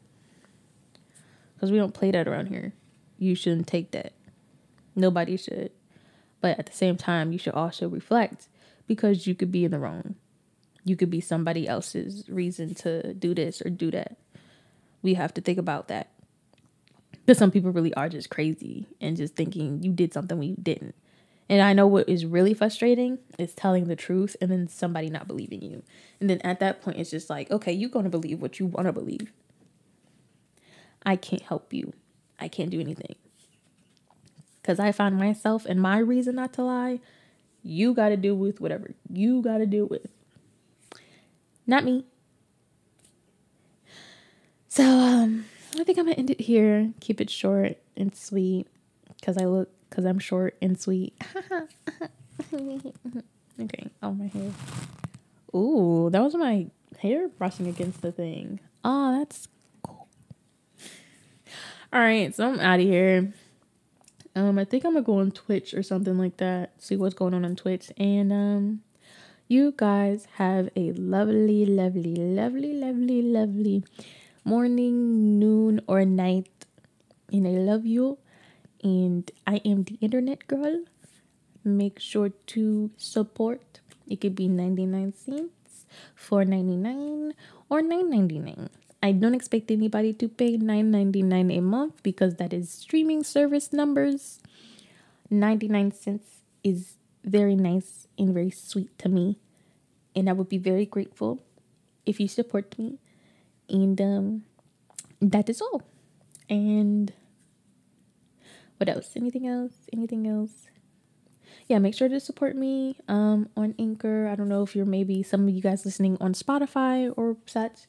Because 1.55 1.71
we 1.71 1.77
don't 1.77 1.93
play 1.93 2.11
that 2.11 2.27
around 2.27 2.47
here. 2.47 2.73
You 3.19 3.35
shouldn't 3.35 3.67
take 3.67 3.91
that. 3.91 4.15
Nobody 4.95 5.37
should. 5.37 5.71
But 6.41 6.59
at 6.59 6.67
the 6.67 6.73
same 6.73 6.97
time, 6.97 7.33
you 7.33 7.39
should 7.39 7.55
also 7.55 7.89
reflect 7.89 8.49
because 8.87 9.27
you 9.27 9.35
could 9.35 9.51
be 9.51 9.65
in 9.65 9.71
the 9.71 9.79
wrong. 9.79 10.15
You 10.85 10.97
could 10.97 11.11
be 11.11 11.21
somebody 11.21 11.67
else's 11.67 12.29
reason 12.29 12.75
to 12.77 13.13
do 13.15 13.35
this 13.35 13.61
or 13.61 13.71
do 13.71 13.91
that. 13.91 14.17
We 15.03 15.15
have 15.15 15.35
to 15.35 15.41
think 15.41 15.59
about 15.59 15.89
that. 15.89 16.11
Because 17.13 17.39
some 17.39 17.51
people 17.51 17.73
really 17.73 17.93
are 17.95 18.09
just 18.09 18.31
crazy 18.31 18.87
and 19.01 19.17
just 19.17 19.35
thinking 19.35 19.83
you 19.83 19.93
did 19.93 20.13
something 20.13 20.39
when 20.39 20.49
you 20.51 20.57
didn't. 20.63 20.95
And 21.49 21.61
I 21.63 21.73
know 21.73 21.87
what 21.87 22.09
is 22.09 22.27
really 22.27 22.55
frustrating 22.55 23.19
is 23.39 23.55
telling 23.55 23.87
the 23.87 23.97
truth 23.97 24.37
and 24.41 24.51
then 24.51 24.69
somebody 24.69 25.11
not 25.11 25.29
believing 25.29 25.63
you. 25.63 25.83
And 26.21 26.29
then 26.29 26.41
at 26.43 26.61
that 26.61 26.83
point, 26.83 26.99
it's 26.99 27.11
just 27.11 27.31
like, 27.31 27.51
okay, 27.51 27.73
you're 27.73 27.91
going 27.91 28.05
to 28.05 28.11
believe 28.11 28.41
what 28.41 28.59
you 28.59 28.67
want 28.67 28.87
to 28.87 28.93
believe. 28.93 29.33
I 31.05 31.17
can't 31.17 31.43
help 31.43 31.73
you. 31.73 31.93
I 32.39 32.49
can't 32.49 32.71
do 32.71 32.81
anything. 32.81 33.15
Because 34.67 34.81
I 34.81 34.91
find 34.91 35.17
myself 35.17 35.65
and 35.65 35.81
my 35.81 35.99
reason 35.99 36.35
not 36.35 36.53
to 36.55 36.65
lie, 36.65 36.99
you 37.63 37.95
got 37.95 38.09
to 38.09 38.17
deal 38.17 38.35
with 38.35 38.61
whatever 38.61 38.97
you 39.09 39.41
got 39.41 39.59
to 39.59 39.67
deal 39.67 39.87
with. 39.87 40.09
Not 41.69 41.85
me. 41.85 42.05
So, 44.67 44.83
um, 44.83 45.45
I 45.79 45.85
think 45.85 45.99
I'm 45.99 46.07
to 46.07 46.15
end 46.15 46.31
it 46.31 46.41
here. 46.41 46.93
Keep 46.99 47.21
it 47.21 47.31
short 47.31 47.79
and 47.97 48.13
sweet. 48.17 48.67
Because 49.21 49.39
I 49.39 49.45
look, 49.45 49.71
because 49.89 50.05
I'm 50.05 50.19
short 50.19 50.57
and 50.61 50.77
sweet. 50.81 51.15
okay. 52.53 53.89
Oh, 54.03 54.11
my 54.15 54.27
hair. 54.27 54.51
Ooh, 55.55 56.09
that 56.11 56.21
was 56.21 56.35
my 56.35 56.67
hair 56.99 57.29
brushing 57.29 57.69
against 57.69 58.03
the 58.03 58.11
thing. 58.11 58.59
Oh, 58.85 59.17
that's 59.17 59.47
cool. 59.85 60.09
all 61.93 62.01
right, 62.01 62.35
so 62.35 62.49
I'm 62.49 62.59
out 62.59 62.81
of 62.81 62.85
here. 62.85 63.33
Um, 64.37 64.59
I 64.59 64.65
think 64.65 64.85
I'm 64.85 64.93
gonna 64.93 65.05
go 65.05 65.19
on 65.19 65.33
Twitch 65.33 65.75
or 65.75 65.83
something 65.83 66.19
like 66.19 66.37
that. 66.37 66.73
See 66.79 66.97
what's 66.97 67.15
going 67.15 67.35
on 67.35 67.45
on 67.45 67.57
Twitch, 67.57 67.91
and 67.97 68.33
um, 68.33 68.83
you 69.49 69.75
guys 69.77 70.27
have 70.35 70.69
a 70.77 70.93
lovely, 70.93 71.67
lovely, 71.67 72.17
lovely, 72.17 72.75
lovely, 72.75 73.23
lovely 73.23 73.85
morning, 74.45 75.39
noon, 75.39 75.81
or 75.89 76.05
night. 76.05 76.49
And 77.33 77.47
I 77.49 77.53
love 77.53 77.87
you. 77.87 78.19
And 78.83 79.31
I 79.47 79.57
am 79.65 79.85
the 79.85 79.99
internet 80.01 80.47
girl. 80.47 80.85
Make 81.65 81.99
sure 81.99 82.31
to 82.55 82.91
support 82.97 83.81
It 84.09 84.21
could 84.21 84.37
be 84.37 84.49
99 84.49 85.15
cents, 85.15 85.87
4.99, 86.17 87.33
or 87.69 87.83
9.99. 87.83 88.69
I 89.07 89.13
don't 89.13 89.37
expect 89.37 89.71
anybody 89.71 90.13
to 90.15 90.29
pay 90.29 90.59
9.99 90.59 91.57
a 91.57 91.61
month 91.61 92.03
because 92.03 92.35
that 92.43 92.53
is 92.53 92.69
streaming 92.69 93.23
service 93.23 93.73
numbers. 93.73 94.41
99 95.31 95.93
cents 95.93 96.43
is 96.65 96.95
very 97.23 97.55
nice 97.55 98.09
and 98.19 98.35
very 98.35 98.51
sweet 98.51 98.91
to 98.99 99.09
me, 99.09 99.39
and 100.17 100.29
I 100.29 100.33
would 100.33 100.49
be 100.49 100.59
very 100.59 100.87
grateful 100.87 101.41
if 102.05 102.19
you 102.19 102.27
support 102.27 102.77
me. 102.81 102.99
And 103.69 104.01
um 104.01 104.43
that 105.21 105.49
is 105.49 105.61
all. 105.61 105.83
And 106.51 107.13
what 108.79 108.89
else? 108.89 109.11
Anything 109.15 109.47
else? 109.47 109.87
Anything 109.93 110.27
else? 110.27 110.67
Yeah, 111.69 111.79
make 111.79 111.95
sure 111.95 112.09
to 112.09 112.19
support 112.19 112.57
me 112.57 112.99
um, 113.07 113.49
on 113.57 113.75
Anchor. 113.79 114.29
I 114.29 114.35
don't 114.35 114.49
know 114.49 114.63
if 114.63 114.75
you're 114.75 114.85
maybe 114.85 115.23
some 115.23 115.47
of 115.47 115.55
you 115.55 115.63
guys 115.63 115.85
listening 115.85 116.17
on 116.21 116.33
Spotify 116.33 117.13
or 117.17 117.37
such. 117.47 117.87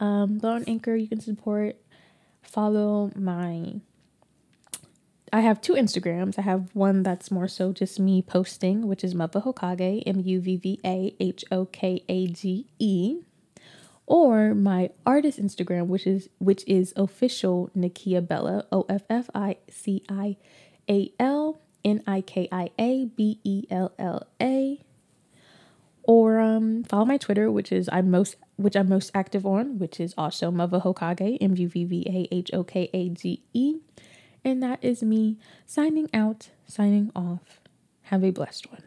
Um, 0.00 0.38
but 0.38 0.48
on 0.48 0.64
Anchor, 0.64 0.94
you 0.94 1.08
can 1.08 1.20
support, 1.20 1.76
follow 2.42 3.10
my. 3.14 3.80
I 5.32 5.40
have 5.40 5.60
two 5.60 5.74
Instagrams. 5.74 6.38
I 6.38 6.42
have 6.42 6.70
one 6.74 7.02
that's 7.02 7.30
more 7.30 7.48
so 7.48 7.72
just 7.72 7.98
me 7.98 8.22
posting, 8.22 8.86
which 8.86 9.02
is 9.02 9.14
Muvva 9.14 9.44
Hokage, 9.44 10.02
M 10.06 10.20
U 10.24 10.40
V 10.40 10.56
V 10.56 10.80
A 10.84 11.14
H 11.18 11.44
O 11.50 11.66
K 11.66 12.02
A 12.08 12.28
G 12.28 12.66
E 12.78 13.18
or 14.06 14.54
my 14.54 14.90
artist 15.04 15.38
Instagram, 15.40 15.88
which 15.88 16.06
is 16.06 16.28
which 16.38 16.64
is 16.66 16.92
official 16.96 17.70
Nikia 17.76 18.26
Bella, 18.26 18.64
O 18.70 18.86
F 18.88 19.02
F 19.10 19.28
I 19.34 19.56
C 19.68 20.02
I 20.08 20.36
A 20.88 21.12
L 21.18 21.60
N 21.84 22.02
I 22.06 22.20
K 22.20 22.48
I 22.50 22.70
A 22.78 23.06
B 23.06 23.40
E 23.44 23.64
L 23.70 23.92
L 23.98 24.26
A. 24.40 24.80
Or 26.04 26.38
um, 26.38 26.84
follow 26.84 27.04
my 27.04 27.16
Twitter, 27.16 27.50
which 27.50 27.72
is 27.72 27.88
I'm 27.92 28.10
most 28.10 28.36
which 28.56 28.76
I'm 28.76 28.88
most 28.88 29.10
active 29.14 29.46
on, 29.46 29.78
which 29.78 30.00
is 30.00 30.14
also 30.16 30.50
Muvva 30.50 30.82
Hokage, 30.82 31.38
M 31.40 31.56
U 31.56 31.68
V 31.68 31.84
V 31.84 32.06
A 32.08 32.34
H 32.34 32.50
O 32.52 32.64
K 32.64 32.90
A 32.92 33.08
G 33.10 33.42
E. 33.52 33.76
And 34.44 34.62
that 34.62 34.78
is 34.82 35.02
me 35.02 35.38
signing 35.66 36.08
out, 36.14 36.50
signing 36.66 37.10
off. 37.14 37.60
Have 38.02 38.22
a 38.24 38.30
blessed 38.30 38.70
one. 38.70 38.82